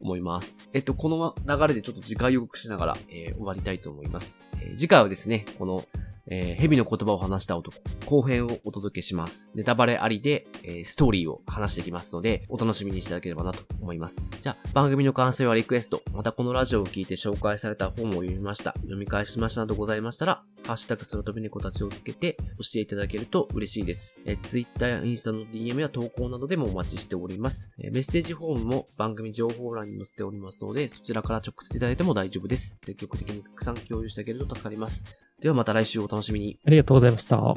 [0.00, 0.68] 思います。
[0.72, 4.44] えっと、この流れでちょっと次回予告しながら、えー終わりたいと思います。
[4.60, 5.84] えー次回はですね、この、
[6.28, 9.50] えー蛇の言葉を話した男、後編をお届けします。
[9.54, 14.26] ネタバレありで、えーストーリーを話していきますので、お楽しみにしていただければなと思います。
[14.40, 24.20] じゃあ、番組の感想やリクエスト、またこのラジオを聞いて紹介された本を読みました、読み返しましたなどございましたら、ハッシュタグその飛び猫たちをつけて、教えていただけると嬉しいです。
[24.24, 27.70] えー、Twitter やインスタの DM や投稿などでもお待ちしております。
[27.78, 32.76] えーメッセージフォームも番組情報欄に載せておりますので、そちらから直接いただいても大丈夫です。
[32.80, 35.04] 積極的にたくさん共有してあげると助かります。
[35.44, 36.58] ではまた来週お楽しみに。
[36.66, 37.54] ありがとうございました。